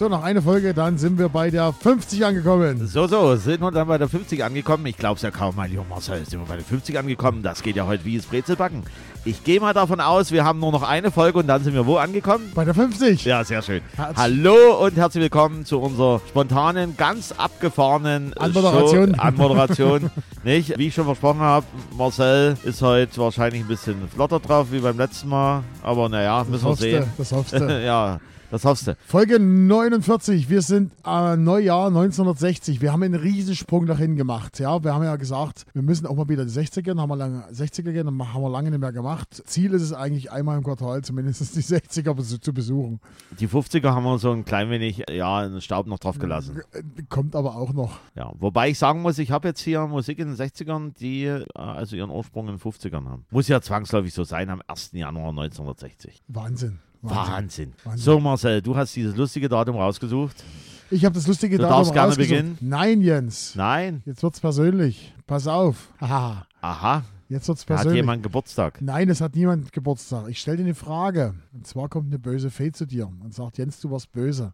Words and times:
So, 0.00 0.08
noch 0.08 0.22
eine 0.22 0.40
Folge, 0.40 0.72
dann 0.72 0.96
sind 0.96 1.18
wir 1.18 1.28
bei 1.28 1.50
der 1.50 1.74
50 1.74 2.24
angekommen. 2.24 2.86
So, 2.86 3.06
so, 3.06 3.36
sind 3.36 3.60
wir 3.60 3.70
dann 3.70 3.86
bei 3.86 3.98
der 3.98 4.08
50 4.08 4.42
angekommen. 4.42 4.86
Ich 4.86 4.96
glaube 4.96 5.16
es 5.16 5.22
ja 5.22 5.30
kaum, 5.30 5.56
mein 5.56 5.68
lieber 5.68 5.84
Marcel, 5.90 6.24
sind 6.24 6.40
wir 6.40 6.46
bei 6.46 6.56
der 6.56 6.64
50 6.64 6.98
angekommen. 6.98 7.42
Das 7.42 7.62
geht 7.62 7.76
ja 7.76 7.86
heute 7.86 8.06
wie 8.06 8.16
es 8.16 8.24
Brezelbacken. 8.24 8.82
Ich 9.26 9.44
gehe 9.44 9.60
mal 9.60 9.74
davon 9.74 10.00
aus, 10.00 10.32
wir 10.32 10.42
haben 10.42 10.58
nur 10.58 10.72
noch 10.72 10.84
eine 10.84 11.10
Folge 11.10 11.40
und 11.40 11.48
dann 11.48 11.62
sind 11.62 11.74
wir 11.74 11.84
wo 11.84 11.98
angekommen? 11.98 12.50
Bei 12.54 12.64
der 12.64 12.72
50. 12.72 13.26
Ja, 13.26 13.44
sehr 13.44 13.60
schön. 13.60 13.82
Herz- 13.94 14.16
Hallo 14.16 14.86
und 14.86 14.96
herzlich 14.96 15.20
willkommen 15.20 15.66
zu 15.66 15.78
unserer 15.78 16.22
spontanen, 16.26 16.96
ganz 16.96 17.32
abgefahrenen 17.32 18.32
Anmoderation. 18.38 19.14
Show, 19.14 19.20
Anmoderation. 19.20 20.10
nicht? 20.44 20.78
Wie 20.78 20.86
ich 20.86 20.94
schon 20.94 21.04
versprochen 21.04 21.40
habe, 21.40 21.66
Marcel 21.94 22.56
ist 22.62 22.80
heute 22.80 23.18
wahrscheinlich 23.18 23.60
ein 23.60 23.68
bisschen 23.68 24.08
flotter 24.08 24.40
drauf 24.40 24.68
wie 24.70 24.78
beim 24.78 24.96
letzten 24.96 25.28
Mal. 25.28 25.62
Aber 25.82 26.08
naja, 26.08 26.46
müssen 26.48 26.64
wir 26.64 26.70
du, 26.70 26.80
sehen. 26.80 27.04
das 27.18 27.32
hoffst 27.32 27.52
du. 27.52 27.82
ja, 27.84 28.18
das 28.50 28.64
hoffst 28.64 28.86
du. 28.86 28.96
Folge 29.06 29.38
49, 29.38 30.48
wir 30.50 30.62
sind 30.62 30.92
äh, 31.06 31.36
Neujahr 31.36 31.86
1960. 31.88 32.80
Wir 32.80 32.92
haben 32.92 33.02
einen 33.02 33.14
Riesensprung 33.14 33.86
dahin 33.86 34.16
gemacht. 34.16 34.58
Ja, 34.58 34.82
wir 34.82 34.94
haben 34.94 35.04
ja 35.04 35.16
gesagt, 35.16 35.64
wir 35.72 35.82
müssen 35.82 36.06
auch 36.06 36.16
mal 36.16 36.28
wieder 36.28 36.44
die 36.44 36.50
60er, 36.50 36.98
haben 36.98 37.08
wir 37.08 37.16
lange 37.16 37.44
60er 37.52 37.92
gehen, 37.92 38.06
dann 38.06 38.32
haben 38.34 38.42
wir 38.42 38.50
lange 38.50 38.70
nicht 38.70 38.80
mehr 38.80 38.92
gemacht. 38.92 39.42
Ziel 39.46 39.72
ist 39.72 39.82
es 39.82 39.92
eigentlich 39.92 40.30
einmal 40.32 40.58
im 40.58 40.64
Quartal 40.64 41.02
zumindest 41.02 41.54
die 41.56 41.62
60er 41.62 42.10
besu- 42.12 42.40
zu 42.40 42.52
besuchen. 42.52 43.00
Die 43.38 43.48
50er 43.48 43.90
haben 43.94 44.04
wir 44.04 44.18
so 44.18 44.30
ein 44.32 44.44
klein 44.44 44.70
wenig, 44.70 45.04
ja, 45.10 45.46
den 45.48 45.60
Staub 45.60 45.86
noch 45.86 45.98
drauf 45.98 46.18
gelassen. 46.18 46.60
Kommt 47.08 47.34
aber 47.36 47.56
auch 47.56 47.72
noch. 47.72 47.98
Ja, 48.14 48.32
wobei 48.38 48.70
ich 48.70 48.78
sagen 48.78 49.02
muss, 49.02 49.18
ich 49.18 49.30
habe 49.30 49.48
jetzt 49.48 49.60
hier 49.60 49.86
Musik 49.86 50.18
in 50.18 50.28
den 50.28 50.36
60ern, 50.36 50.92
die 50.98 51.24
äh, 51.24 51.44
also 51.54 51.96
ihren 51.96 52.10
Ursprung 52.10 52.48
in 52.48 52.56
den 52.56 52.60
50ern 52.60 53.08
haben. 53.08 53.24
Muss 53.30 53.48
ja 53.48 53.60
zwangsläufig 53.60 54.12
so 54.14 54.24
sein 54.24 54.50
am 54.50 54.62
1. 54.66 54.90
Januar 54.92 55.28
1960. 55.30 56.22
Wahnsinn. 56.28 56.78
Wahnsinn. 57.02 57.72
Wahnsinn. 57.84 58.02
So, 58.04 58.20
Marcel, 58.20 58.62
du 58.62 58.76
hast 58.76 58.94
dieses 58.94 59.16
lustige 59.16 59.48
Datum 59.48 59.76
rausgesucht. 59.76 60.44
Ich 60.90 61.04
habe 61.04 61.14
das 61.14 61.26
lustige 61.26 61.56
Du 61.56 61.62
Datum 61.62 61.76
darfst 61.76 61.92
gerne 61.92 62.16
beginnen. 62.16 62.58
Nein, 62.60 63.00
Jens. 63.00 63.54
Nein. 63.54 64.02
Jetzt 64.06 64.22
wird's 64.22 64.40
persönlich. 64.40 65.14
Pass 65.26 65.46
auf. 65.46 65.88
Haha. 66.00 66.46
Aha. 66.60 67.04
Jetzt 67.28 67.46
wird's 67.46 67.60
Hat 67.62 67.68
persönlich. 67.68 67.96
jemand 67.96 68.24
Geburtstag? 68.24 68.82
Nein, 68.82 69.08
es 69.08 69.20
hat 69.20 69.36
niemand 69.36 69.72
Geburtstag. 69.72 70.28
Ich 70.28 70.40
stelle 70.40 70.56
dir 70.56 70.64
eine 70.64 70.74
Frage. 70.74 71.34
Und 71.52 71.64
zwar 71.64 71.88
kommt 71.88 72.08
eine 72.08 72.18
böse 72.18 72.50
Fee 72.50 72.72
zu 72.72 72.86
dir 72.86 73.06
und 73.06 73.32
sagt, 73.32 73.58
Jens, 73.58 73.78
du 73.80 73.90
warst 73.92 74.10
böse. 74.10 74.52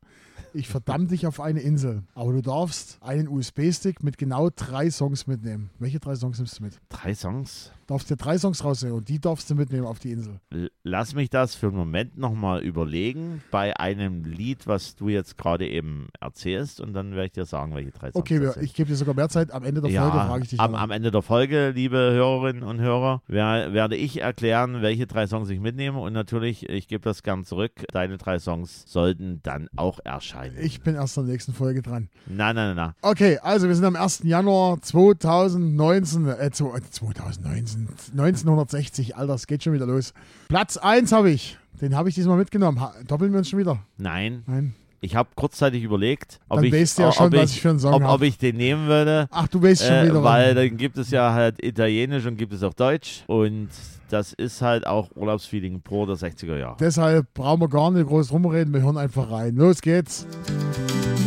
Ich 0.52 0.68
verdamm 0.68 1.08
dich 1.08 1.26
auf 1.26 1.40
eine 1.40 1.60
Insel. 1.60 2.02
Aber 2.14 2.32
du 2.32 2.42
darfst 2.42 2.98
einen 3.02 3.28
USB-Stick 3.28 4.02
mit 4.02 4.18
genau 4.18 4.50
drei 4.54 4.90
Songs 4.90 5.26
mitnehmen. 5.26 5.70
Welche 5.78 6.00
drei 6.00 6.14
Songs 6.14 6.38
nimmst 6.38 6.58
du 6.58 6.64
mit? 6.64 6.80
Drei 6.88 7.14
Songs. 7.14 7.72
Darfst 7.86 8.10
dir 8.10 8.16
drei 8.16 8.36
Songs 8.36 8.64
rausnehmen 8.64 8.98
und 8.98 9.08
die 9.08 9.20
darfst 9.20 9.48
du 9.48 9.54
mitnehmen 9.54 9.86
auf 9.86 10.00
die 10.00 10.10
Insel. 10.10 10.40
Lass 10.82 11.14
mich 11.14 11.30
das 11.30 11.54
für 11.54 11.68
einen 11.68 11.76
Moment 11.76 12.18
nochmal 12.18 12.64
überlegen 12.64 13.42
bei 13.52 13.78
einem 13.78 14.24
Lied, 14.24 14.66
was 14.66 14.96
du 14.96 15.08
jetzt 15.08 15.38
gerade 15.38 15.68
eben 15.68 16.08
erzählst 16.20 16.80
und 16.80 16.94
dann 16.94 17.12
werde 17.12 17.26
ich 17.26 17.32
dir 17.32 17.44
sagen, 17.44 17.76
welche 17.76 17.92
drei 17.92 18.10
Songs 18.10 18.16
Okay, 18.16 18.50
ich 18.60 18.74
gebe 18.74 18.88
dir 18.88 18.96
sogar 18.96 19.14
mehr 19.14 19.28
Zeit. 19.28 19.52
Am 19.52 19.62
Ende 19.62 19.80
der 19.82 19.90
Folge 19.90 20.16
frage 20.16 20.42
ich 20.42 20.50
dich. 20.50 20.60
am, 20.60 20.74
am 20.74 20.90
Ende 20.90 21.12
der 21.12 21.22
Folge, 21.22 21.70
liebe 21.70 21.96
Hörerinnen 21.96 22.64
und 22.64 22.80
Hörer, 22.80 23.22
wer, 23.28 23.72
werde 23.72 23.94
ich 23.94 24.20
erklären, 24.20 24.82
welche 24.82 25.06
drei 25.06 25.28
Songs 25.28 25.48
ich 25.48 25.60
mitnehme. 25.60 26.00
Und 26.00 26.12
natürlich, 26.12 26.68
ich 26.68 26.88
gebe 26.88 27.04
das 27.04 27.22
gern 27.22 27.44
zurück. 27.44 27.84
Deine 27.92 28.18
drei 28.18 28.40
Songs 28.40 28.84
sollten 28.86 29.40
dann 29.44 29.68
auch 29.76 30.00
erscheinen. 30.34 30.56
ich 30.60 30.80
bin 30.82 30.94
erst 30.94 31.16
in 31.16 31.24
der 31.26 31.32
nächsten 31.32 31.52
Folge 31.54 31.82
dran. 31.82 32.08
Nein, 32.26 32.54
nein, 32.56 32.74
nein, 32.74 32.76
nein. 32.76 32.92
Okay, 33.02 33.38
also 33.38 33.68
wir 33.68 33.74
sind 33.74 33.84
am 33.84 33.96
1. 33.96 34.20
Januar 34.24 34.80
2019, 34.82 36.26
äh, 36.28 36.50
zwo- 36.52 36.76
äh, 36.76 36.80
2019, 36.90 37.88
1960, 38.12 39.16
Alter, 39.16 39.34
es 39.34 39.46
geht 39.46 39.62
schon 39.62 39.72
wieder 39.72 39.86
los. 39.86 40.12
Platz 40.48 40.76
1 40.76 41.12
habe 41.12 41.30
ich, 41.30 41.58
den 41.80 41.94
habe 41.96 42.08
ich 42.08 42.14
diesmal 42.14 42.36
mitgenommen. 42.38 42.80
Ha, 42.80 42.92
doppeln 43.06 43.32
wir 43.32 43.38
uns 43.38 43.48
schon 43.50 43.58
wieder? 43.58 43.78
Nein. 43.98 44.42
Nein. 44.46 44.74
Ich 45.00 45.14
habe 45.14 45.28
kurzzeitig 45.34 45.82
überlegt, 45.82 46.40
ob 46.48 46.56
Dann 46.56 46.64
ich, 46.72 46.96
ja 46.96 47.08
ob 47.08 47.14
schon, 47.14 47.32
ich, 47.32 47.40
was 47.40 47.50
ich 47.52 47.60
für 47.60 47.70
einen 47.70 47.78
Song 47.78 47.94
ob, 47.94 48.02
ob 48.04 48.22
ich 48.22 48.38
den 48.38 48.56
nehmen 48.56 48.86
würde. 48.88 49.28
Ach, 49.30 49.46
du 49.48 49.62
weißt 49.62 49.82
schon 49.84 49.94
Äh, 49.94 50.04
wieder. 50.04 50.22
weil 50.24 50.48
wann. 50.56 50.68
dann 50.68 50.76
gibt 50.76 50.96
es 50.98 51.10
ja 51.10 51.32
halt 51.32 51.62
Italienisch 51.62 52.24
und 52.26 52.36
gibt 52.36 52.52
es 52.52 52.62
auch 52.62 52.74
Deutsch. 52.74 53.22
Und 53.26 53.68
das 54.08 54.32
ist 54.32 54.62
halt 54.62 54.86
auch 54.86 55.08
Urlaubsfeeling 55.14 55.80
pro 55.82 56.06
der 56.06 56.16
60er 56.16 56.56
Jahre. 56.56 56.76
Deshalb 56.80 57.32
brauchen 57.34 57.60
wir 57.60 57.68
gar 57.68 57.90
nicht 57.90 58.06
groß 58.06 58.32
rumreden, 58.32 58.72
wir 58.72 58.82
hören 58.82 58.96
einfach 58.96 59.30
rein. 59.30 59.56
Los 59.56 59.80
geht's. 59.82 60.26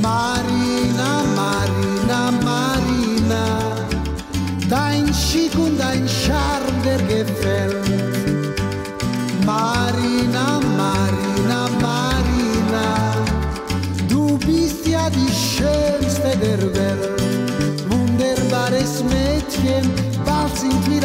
Marina, 0.02 1.24
Marina, 1.36 2.32
Marina, 2.44 3.60
dein 4.70 5.14
Schick 5.14 5.54
und 5.56 5.78
dein 5.78 6.08
Charme, 6.08 6.82
der 6.86 6.98
gefällt. 7.00 7.79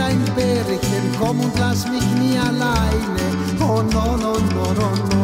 Ein 0.04 0.24
Pärchen, 0.36 1.04
komm 1.18 1.40
und 1.40 1.58
lass 1.58 1.88
mich 1.88 2.04
nie 2.20 2.38
alleine. 2.38 3.24
Oh 3.60 3.82
no, 3.82 4.16
no, 4.16 4.32
no, 4.38 4.72
no, 4.78 4.88
no. 5.10 5.22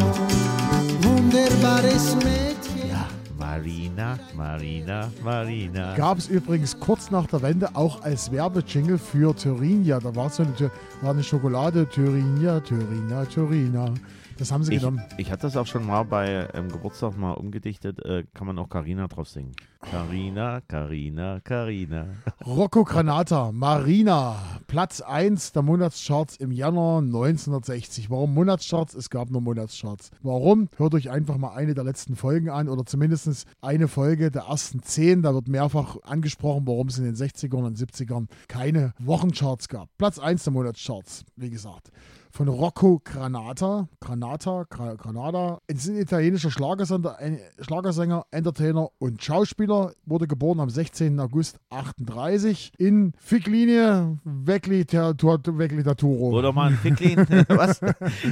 Wunderbares 1.02 2.16
Mädchen. 2.16 2.88
Ja, 2.90 3.06
Marina, 3.38 4.18
Marina, 4.34 5.10
Marina. 5.22 5.94
Gab 5.94 6.18
es 6.18 6.28
übrigens 6.28 6.78
kurz 6.78 7.10
nach 7.10 7.26
der 7.26 7.42
Wende 7.42 7.68
auch 7.74 8.02
als 8.02 8.32
Werbejingle 8.32 8.98
für 8.98 9.34
Thürinia. 9.34 10.00
Da 10.00 10.14
war 10.14 10.30
so 10.30 10.42
eine, 10.42 10.70
war 11.02 11.10
eine 11.10 11.22
Schokolade 11.22 11.88
Thürinia, 11.88 12.60
Thürinia, 12.60 13.24
Thürina. 13.26 13.92
Das 14.40 14.50
haben 14.52 14.64
sie 14.64 14.72
Ich, 14.72 14.80
genommen. 14.80 15.02
ich 15.18 15.30
hatte 15.30 15.42
das 15.42 15.56
auch 15.58 15.66
schon 15.66 15.86
mal 15.86 16.02
bei 16.02 16.48
ähm, 16.54 16.70
Geburtstag 16.70 17.14
mal 17.18 17.32
umgedichtet. 17.32 18.02
Äh, 18.06 18.24
kann 18.32 18.46
man 18.46 18.58
auch 18.58 18.70
Carina 18.70 19.06
drauf 19.06 19.28
singen. 19.28 19.52
Carina, 19.82 20.62
Carina, 20.66 21.40
Carina. 21.40 22.06
Rocco 22.46 22.84
Granata, 22.84 23.52
Marina, 23.52 24.36
Platz 24.66 25.02
1 25.02 25.52
der 25.52 25.60
Monatscharts 25.60 26.36
im 26.38 26.52
Januar 26.52 27.02
1960. 27.02 28.08
Warum 28.08 28.32
Monatscharts? 28.32 28.94
Es 28.94 29.10
gab 29.10 29.28
nur 29.30 29.42
Monatscharts. 29.42 30.10
Warum? 30.22 30.70
Hört 30.78 30.94
euch 30.94 31.10
einfach 31.10 31.36
mal 31.36 31.52
eine 31.54 31.74
der 31.74 31.84
letzten 31.84 32.16
Folgen 32.16 32.48
an 32.48 32.70
oder 32.70 32.86
zumindest 32.86 33.46
eine 33.60 33.88
Folge 33.88 34.30
der 34.30 34.44
ersten 34.44 34.82
10. 34.82 35.20
Da 35.20 35.34
wird 35.34 35.48
mehrfach 35.48 35.98
angesprochen, 36.02 36.66
warum 36.66 36.88
es 36.88 36.96
in 36.96 37.04
den 37.04 37.14
60ern 37.14 37.66
und 37.66 37.76
70ern 37.76 38.26
keine 38.48 38.94
Wochencharts 39.00 39.68
gab. 39.68 39.90
Platz 39.98 40.18
1 40.18 40.44
der 40.44 40.52
Monatscharts, 40.54 41.26
wie 41.36 41.50
gesagt. 41.50 41.90
Von 42.32 42.46
Rocco 42.46 43.00
Granata, 43.04 43.88
Granata, 44.00 44.62
Gra- 44.70 44.94
Granada. 44.96 45.58
Es 45.66 45.84
ist 45.84 45.90
ein 45.90 45.96
italienischer 45.98 46.50
Schlagersänger, 46.52 47.16
Schlagersänger, 47.60 48.24
Entertainer 48.30 48.88
und 48.98 49.22
Schauspieler. 49.22 49.92
Wurde 50.06 50.28
geboren 50.28 50.60
am 50.60 50.70
16. 50.70 51.18
August 51.18 51.58
38 51.70 52.72
in 52.78 53.12
Figlinie, 53.18 54.18
Vecli 54.24 54.86
Vecli 54.86 55.82
da 55.82 55.94
Turo. 55.94 56.30
Oder 56.38 56.52
mal 56.52 56.68
ein 56.70 56.76
Ficklin. 56.76 57.18
Was? 57.48 57.80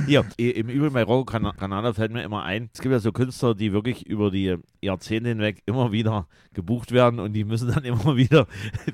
Hier, 0.07 0.25
im 0.39 0.69
Übrigen 0.69 0.95
bei 0.95 1.03
Rocco 1.03 1.25
Gran- 1.25 1.53
Granada 1.57 1.93
fällt 1.93 2.13
mir 2.13 2.23
immer 2.23 2.45
ein, 2.45 2.71
es 2.73 2.81
gibt 2.81 2.93
ja 2.93 3.01
so 3.01 3.11
Künstler, 3.11 3.57
die 3.57 3.73
wirklich 3.73 4.07
über 4.07 4.31
die 4.31 4.57
Jahrzehnte 4.81 5.31
hinweg 5.31 5.63
immer 5.67 5.91
wieder 5.91 6.29
gebucht 6.55 6.93
werden 6.93 7.19
und 7.19 7.33
die 7.33 7.43
müssen 7.45 7.69
dann 7.73 7.83
immer 7.85 8.17
wieder 8.17 8.47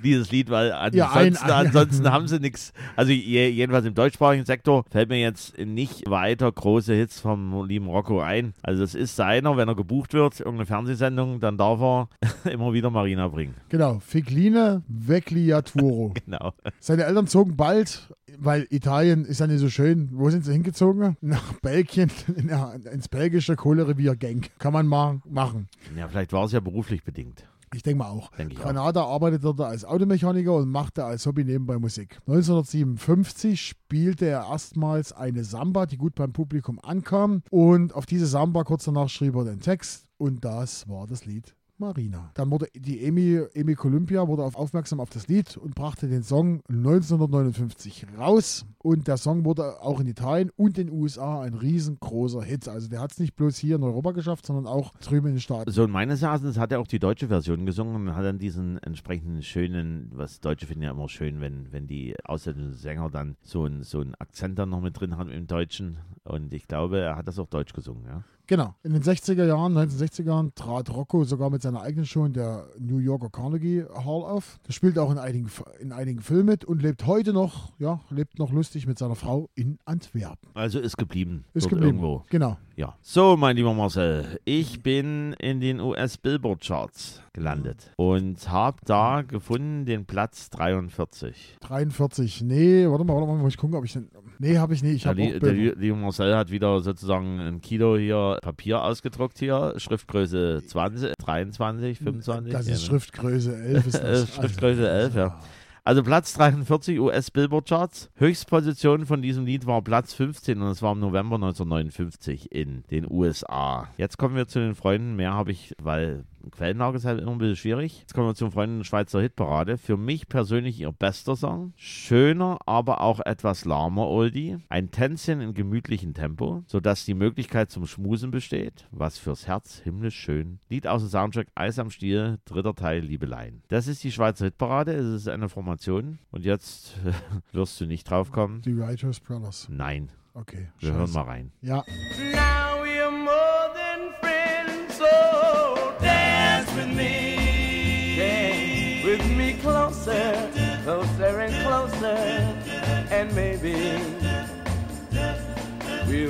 dieses 0.03 0.31
Lied, 0.33 0.49
weil 0.49 0.69
Ja, 0.95 1.11
ein- 1.13 1.37
ansonsten, 1.37 1.51
ansonsten 1.51 2.11
haben 2.11 2.27
sie 2.27 2.41
nichts. 2.41 2.73
Also 2.97 3.13
je, 3.13 3.49
jedenfalls 3.51 3.85
im 3.85 3.95
deutschsprachigen 3.95 4.47
Sektor 4.47 4.85
fällt 4.94 5.09
mir 5.09 5.19
jetzt 5.19 5.59
nicht 5.59 6.09
weiter 6.09 6.53
große 6.53 6.94
Hits 6.94 7.19
vom 7.19 7.66
lieben 7.66 7.88
Rocco 7.88 8.21
ein. 8.21 8.55
Also 8.62 8.82
das 8.82 8.94
ist 8.94 9.16
seiner, 9.16 9.56
wenn 9.56 9.67
er 9.67 9.75
gebucht 9.75 10.14
wird, 10.14 10.38
irgendeine 10.38 10.67
Fernsehsendung, 10.67 11.41
dann 11.41 11.58
darf 11.58 11.81
er 11.81 12.08
immer 12.52 12.73
wieder 12.73 12.91
Marina 12.91 13.26
bringen. 13.26 13.56
Genau, 13.70 13.99
Figline 13.99 14.85
Vegliaturo. 14.87 16.14
Genau. 16.25 16.52
Seine 16.79 17.05
Eltern 17.05 17.26
zogen 17.26 17.56
bald, 17.56 18.08
weil 18.38 18.69
Italien 18.70 19.25
ist 19.25 19.41
ja 19.41 19.49
nicht 19.49 19.58
so 19.58 19.69
schön. 19.69 20.11
Wo 20.12 20.31
sind 20.31 20.44
sie 20.44 20.52
hingezogen? 20.52 21.17
Nach 21.20 21.55
Belgien, 21.55 22.11
in, 22.37 22.50
ins 22.93 23.08
belgische 23.08 23.56
Kohlerevier 23.56 24.14
Genk. 24.14 24.50
Kann 24.61 24.73
man 24.73 24.87
mal 24.87 25.20
machen. 25.29 25.69
Ja, 25.99 26.06
vielleicht 26.06 26.32
war 26.32 26.44
es 26.44 26.52
ja 26.52 26.61
beruflich 26.61 27.02
bedingt. 27.02 27.44
Ich 27.75 27.82
denke 27.82 27.99
mal 27.99 28.11
auch. 28.11 28.31
Denke 28.32 28.55
ich 28.55 28.61
auch. 28.61 28.65
Granada 28.65 29.05
arbeitete 29.05 29.43
dort 29.43 29.61
als 29.61 29.85
Automechaniker 29.85 30.55
und 30.55 30.69
machte 30.69 31.05
als 31.05 31.26
Hobby 31.26 31.44
nebenbei 31.44 31.79
Musik. 31.79 32.19
1957 32.26 33.61
spielte 33.61 34.26
er 34.26 34.47
erstmals 34.50 35.12
eine 35.12 35.44
Samba, 35.44 35.87
die 35.87 35.97
gut 35.97 36.15
beim 36.15 36.32
Publikum 36.32 36.79
ankam. 36.81 37.43
Und 37.50 37.94
auf 37.94 38.06
diese 38.06 38.26
Samba 38.26 38.65
kurz 38.65 38.85
danach 38.85 39.09
schrieb 39.09 39.35
er 39.35 39.44
den 39.44 39.61
Text. 39.61 40.06
Und 40.17 40.44
das 40.44 40.88
war 40.88 41.06
das 41.06 41.25
Lied 41.25 41.55
Marina. 41.79 42.31
Dann 42.35 42.50
wurde 42.50 42.67
die 42.75 43.05
Emi, 43.05 43.41
Emi 43.55 43.75
Columbia 43.75 44.26
wurde 44.29 44.44
auf, 44.44 44.55
aufmerksam 44.56 45.00
auf 45.00 45.11
das 45.11 45.29
Lied 45.29 45.56
und 45.56 45.75
brachte 45.75 46.09
den 46.09 46.23
Song 46.23 46.62
1959 46.69 48.06
raus. 48.19 48.67
Und 48.79 49.09
der 49.09 49.17
Song 49.17 49.44
wurde 49.44 49.81
auch 49.81 50.00
in 50.00 50.06
Italien 50.06 50.50
und 50.56 50.79
in 50.79 50.88
den 50.88 50.97
USA 50.99 51.43
ein 51.43 51.55
riesengroßer 51.55 52.43
Hit. 52.43 52.69
Also 52.69 52.88
der 52.88 53.00
hat 53.00 53.12
es 53.12 53.19
nicht 53.19 53.35
bloß 53.35 53.56
hier 53.56 53.76
in 53.76 53.82
Europa 53.82 54.12
geschafft, 54.12 54.47
sondern 54.47 54.67
auch 54.67 54.93
drüben 54.99 55.29
in 55.29 55.35
den 55.35 55.41
Staaten. 55.41 55.71
So, 55.71 55.85
und 55.85 55.91
meines 55.91 56.23
Erachtens 56.23 56.59
hat 56.59 56.71
er 56.71 56.81
auch 56.81 56.87
die 56.87 56.99
deutsche 56.99 57.29
Version 57.29 57.67
gesungen 57.67 58.09
und 58.09 58.15
hat 58.15 58.25
dann 58.25 58.38
diesen 58.38 58.79
entsprechenden 58.82 59.43
schönen, 59.43 60.11
was 60.15 60.41
Deutsche 60.41 60.67
finden 60.67 60.82
ja 60.82 60.91
immer 60.91 61.09
schön, 61.09 61.41
wenn, 61.41 61.73
wenn 61.73 61.87
die 61.87 62.15
ausländischen 62.25 62.75
Sänger 62.75 63.11
dann 63.11 63.37
so 63.43 63.65
einen 63.65 63.82
so 63.82 64.00
einen 64.00 64.15
Akzent 64.17 64.59
dann 64.59 64.71
noch 64.71 64.81
mit 64.81 64.99
drin 65.00 65.17
haben 65.17 65.31
im 65.31 65.47
Deutschen. 65.47 65.99
Und 66.25 66.53
ich 66.55 66.69
glaube, 66.69 67.00
er 67.00 67.17
hat 67.17 67.29
das 67.29 67.38
auch 67.38 67.49
deutsch 67.49 67.73
gesungen, 67.73 68.05
ja. 68.06 68.23
Genau. 68.46 68.75
In 68.82 68.93
den 68.93 69.02
60er 69.02 69.46
Jahren, 69.46 69.76
1960er 69.76 70.25
Jahren, 70.25 70.55
trat 70.55 70.91
Rocco 70.91 71.25
sogar 71.25 71.50
mit 71.50 71.62
seiner 71.62 71.81
eigenen 71.81 72.05
Show 72.05 72.26
in 72.26 72.35
der 72.35 72.67
New 72.79 72.99
Yorker 72.99 73.31
Carnegie 73.31 73.85
Hall 73.94 74.23
auf. 74.23 74.58
Der 74.67 74.73
spielt 74.73 74.99
auch 74.99 75.11
in 75.11 75.19
einigen, 75.19 75.50
in 75.81 75.93
einigen 75.93 76.20
Filmen 76.20 76.46
mit 76.46 76.64
und 76.64 76.82
lebt 76.82 77.06
heute 77.06 77.32
noch, 77.32 77.73
ja, 77.79 78.00
lebt 78.11 78.38
noch 78.38 78.52
lustig 78.52 78.87
mit 78.87 78.99
seiner 78.99 79.14
Frau 79.14 79.49
in 79.55 79.79
Antwerpen. 79.87 80.50
Also 80.52 80.79
ist 80.79 80.99
geblieben. 80.99 81.44
Ist 81.55 81.69
geblieben. 81.69 81.99
Irgendwo. 81.99 82.25
Genau. 82.29 82.58
Ja. 82.76 82.97
So, 83.03 83.37
mein 83.37 83.55
lieber 83.56 83.73
Marcel, 83.73 84.41
ich 84.44 84.82
bin 84.82 85.32
in 85.35 85.61
den 85.61 85.79
US 85.79 86.19
Billboard 86.19 86.61
Charts 86.61 87.23
gelandet 87.32 87.93
und 87.97 88.50
habe 88.50 88.79
da 88.85 89.23
gefunden 89.23 89.87
den 89.87 90.06
Platz 90.06 90.50
43. 90.50 91.56
43. 91.61 92.43
Nee, 92.43 92.88
warte 92.88 93.05
mal, 93.05 93.15
warte 93.15 93.29
mal, 93.29 93.37
muss 93.37 93.53
ich 93.53 93.59
gucken, 93.59 93.76
ob 93.76 93.85
ich 93.85 93.93
den. 93.93 94.09
Nee, 94.41 94.59
habe 94.59 94.75
ich 94.75 94.82
nicht. 94.82 94.97
Ich 94.97 95.05
Ja, 95.05 95.11
habe 95.11 95.23
die, 95.23 95.38
der 95.38 95.53
liebe 95.53 95.94
Marcel 95.94 96.37
hat 96.37 96.50
wieder 96.50 96.81
sozusagen 96.81 97.38
ein 97.38 97.61
Kilo 97.61 97.97
hier 97.97 98.38
Papier 98.43 98.82
ausgedruckt 98.82 99.38
hier, 99.38 99.75
Schriftgröße 99.76 100.62
20, 100.67 101.12
23, 101.19 101.99
25. 101.99 102.53
Das 102.53 102.67
ja, 102.67 102.75
ist 102.75 102.81
ne? 102.81 102.87
Schriftgröße 102.88 103.56
11 103.56 103.87
ist 103.87 104.03
das. 104.03 104.35
Schriftgröße 104.35 104.91
11, 104.91 105.15
ja. 105.15 105.41
Also 105.87 106.03
Platz 106.03 106.33
43 106.33 106.99
US 106.99 107.31
Billboard 107.31 107.69
Charts. 107.69 108.11
Höchstposition 108.15 109.05
von 109.05 109.21
diesem 109.21 109.45
Lied 109.45 109.67
war 109.67 109.83
Platz 109.83 110.15
15 110.15 110.63
und 110.63 110.69
es 110.69 110.81
war 110.81 110.93
im 110.93 111.01
November 111.01 111.35
1959 111.35 112.51
in 112.51 112.85
den 112.91 113.07
USA. 113.11 113.91
Jetzt 113.99 114.17
kommen 114.17 114.35
wir 114.35 114.49
zu 114.49 114.61
den 114.61 114.75
Freunden. 114.75 115.15
Mehr 115.15 115.35
habe 115.35 115.53
ich, 115.53 115.75
weil 115.83 116.25
Quellenlage 116.50 116.96
ist 116.96 117.05
halt 117.05 117.20
immer 117.20 117.32
ein 117.32 117.38
bisschen 117.38 117.56
schwierig. 117.56 118.00
Jetzt 118.00 118.14
kommen 118.14 118.26
wir 118.29 118.35
zum 118.35 118.50
Freunden 118.52 118.85
Schweizer 118.85 119.20
Hitparade. 119.20 119.79
Für 119.79 119.96
mich 119.96 120.29
persönlich 120.29 120.81
ihr 120.81 120.93
bester 120.93 121.37
Song. 121.37 121.73
Schöner, 121.76 122.58
aber 122.67 123.00
auch 123.00 123.20
etwas 123.20 123.64
lahmer 123.64 124.08
Oldie. 124.08 124.58
Ein 124.69 124.91
Tänzchen 124.91 125.41
in 125.41 125.55
gemütlichem 125.55 126.14
Tempo, 126.14 126.62
sodass 126.67 127.05
die 127.05 127.14
Möglichkeit 127.14 127.70
zum 127.70 127.87
Schmusen 127.87 128.31
besteht. 128.31 128.87
Was 128.91 129.19
fürs 129.19 129.46
Herz 129.46 129.79
himmlisch 129.82 130.17
schön. 130.17 130.58
Lied 130.69 130.87
aus 130.87 131.02
dem 131.02 131.11
Soundtrack 131.11 131.49
Eis 131.55 131.79
am 131.79 131.91
Stiel, 131.91 132.38
dritter 132.44 132.75
Teil 132.75 133.00
Liebeleien. 133.02 133.62
Das 133.69 133.87
ist 133.87 134.02
die 134.05 134.12
Schweizer 134.12 134.47
Hitparade. 134.47 134.93
Es 134.93 135.06
ist 135.23 135.29
eine 135.29 135.49
Formation. 135.49 136.19
Und 136.31 136.44
jetzt 136.44 136.97
wirst 137.52 137.81
du 137.81 137.87
nicht 137.87 138.08
drauf 138.11 138.32
kommen. 138.32 138.62
Die 138.62 138.76
Writers 138.76 139.20
Brothers. 139.20 139.69
Nein, 139.70 140.11
Okay. 140.37 140.69
wir 140.81 140.93
hören 140.93 141.06
scheiße. 141.06 141.14
mal 141.19 141.23
rein. 141.25 141.52
Ja, 141.62 141.76
Now 141.76 142.54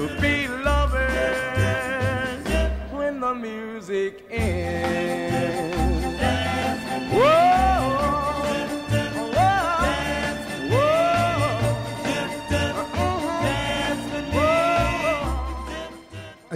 we'll 0.05 0.21
be 0.21 0.49
lovers 0.49 1.07
when 2.93 3.21
the 3.21 3.33
music 3.35 4.25
ends. 4.31 5.75
Whoa, 7.11 7.23
whoa, 9.33 9.41
whoa. 14.31 14.39